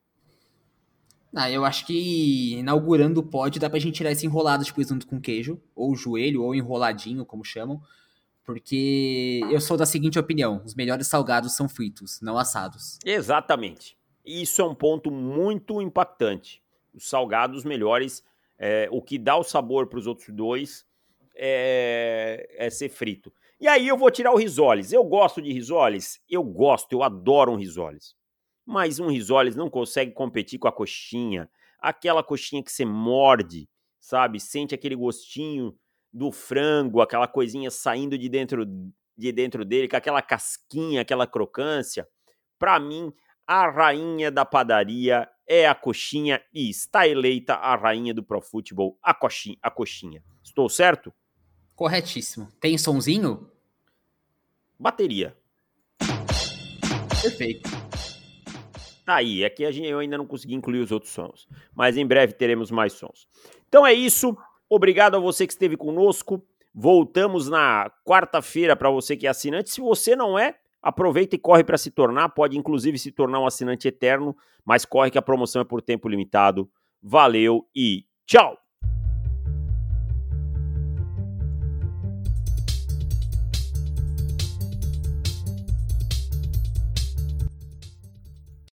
[1.32, 5.06] Ah, eu acho que inaugurando o pódio dá pra gente tirar esse enrolado de presunto
[5.06, 7.80] com queijo, ou joelho, ou enroladinho, como chamam,
[8.44, 12.98] porque eu sou da seguinte opinião: os melhores salgados são fritos, não assados.
[13.04, 13.96] Exatamente.
[14.24, 16.62] Isso é um ponto muito impactante.
[16.98, 18.24] Os salgados melhores,
[18.58, 20.84] é, o que dá o sabor para os outros dois
[21.36, 23.32] é, é, ser frito.
[23.60, 24.92] E aí eu vou tirar o risoles.
[24.92, 26.20] Eu gosto de risoles?
[26.28, 28.16] Eu gosto, eu adoro um risoles.
[28.66, 31.48] Mas um risoles não consegue competir com a coxinha.
[31.78, 33.68] Aquela coxinha que você morde,
[34.00, 34.40] sabe?
[34.40, 35.76] Sente aquele gostinho
[36.12, 38.66] do frango, aquela coisinha saindo de dentro,
[39.16, 42.08] de dentro dele, com aquela casquinha, aquela crocância.
[42.58, 43.12] Para mim,
[43.48, 48.98] a rainha da padaria é a coxinha e está eleita a rainha do Pro Futebol,
[49.02, 50.22] a coxinha, a coxinha.
[50.44, 51.10] Estou certo?
[51.74, 52.52] Corretíssimo.
[52.60, 53.50] Tem sonzinho?
[54.78, 55.34] Bateria.
[57.22, 57.70] Perfeito.
[59.06, 61.96] Tá aí, é que a gente, eu ainda não consegui incluir os outros sons, mas
[61.96, 63.26] em breve teremos mais sons.
[63.66, 64.36] Então é isso.
[64.68, 66.46] Obrigado a você que esteve conosco.
[66.74, 69.70] Voltamos na quarta-feira para você que é assinante.
[69.70, 73.46] Se você não é, Aproveita e corre para se tornar, pode inclusive se tornar um
[73.46, 76.70] assinante eterno, mas corre que a promoção é por tempo limitado.
[77.02, 78.56] Valeu e tchau!